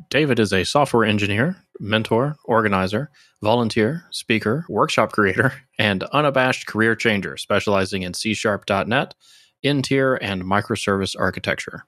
David 0.09 0.39
is 0.39 0.51
a 0.51 0.63
software 0.63 1.05
engineer, 1.05 1.57
mentor, 1.79 2.37
organizer, 2.45 3.11
volunteer, 3.41 4.05
speaker, 4.11 4.65
workshop 4.67 5.11
creator, 5.11 5.53
and 5.79 6.03
unabashed 6.03 6.65
career 6.67 6.95
changer, 6.95 7.37
specializing 7.37 8.01
in 8.01 8.13
C 8.13 8.33
Sharp.net, 8.33 9.15
N-tier, 9.63 10.15
and 10.15 10.43
microservice 10.43 11.15
architecture. 11.17 11.85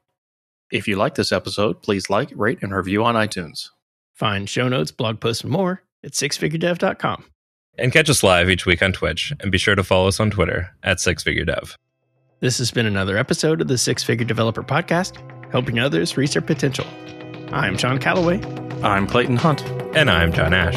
If 0.71 0.88
you 0.88 0.95
like 0.95 1.15
this 1.15 1.31
episode, 1.31 1.81
please 1.81 2.09
like, 2.09 2.31
rate, 2.35 2.59
and 2.62 2.73
review 2.73 3.03
on 3.03 3.15
iTunes. 3.15 3.69
Find 4.19 4.49
show 4.49 4.67
notes, 4.67 4.91
blog 4.91 5.21
posts, 5.21 5.43
and 5.43 5.51
more 5.51 5.82
at 6.03 6.12
sixfiguredev.com. 6.12 7.23
And 7.77 7.93
catch 7.93 8.10
us 8.10 8.21
live 8.21 8.49
each 8.49 8.65
week 8.65 8.84
on 8.84 8.91
Twitch, 8.91 9.32
and 9.39 9.49
be 9.49 9.58
sure 9.58 9.75
to 9.75 9.84
follow 9.84 10.10
us 10.10 10.19
on 10.19 10.29
Twitter 10.29 10.75
at 10.84 10.97
sixfiguredev. 10.97 11.73
This 12.41 12.58
has 12.58 12.69
been 12.69 12.86
another 12.86 13.17
episode 13.17 13.62
of 13.62 13.69
the 13.69 13.77
Six 13.77 14.03
Figure 14.03 14.25
Developer 14.25 14.62
Podcast, 14.62 15.15
helping 15.51 15.79
others 15.79 16.17
reach 16.17 16.34
their 16.34 16.41
potential. 16.41 16.86
I'm 17.53 17.77
John 17.77 17.97
Callaway. 17.97 18.43
I'm 18.84 19.08
Clayton 19.08 19.38
Hunt. 19.38 19.65
And 19.95 20.10
I'm 20.10 20.34
John 20.34 20.53
Ash. 20.53 20.75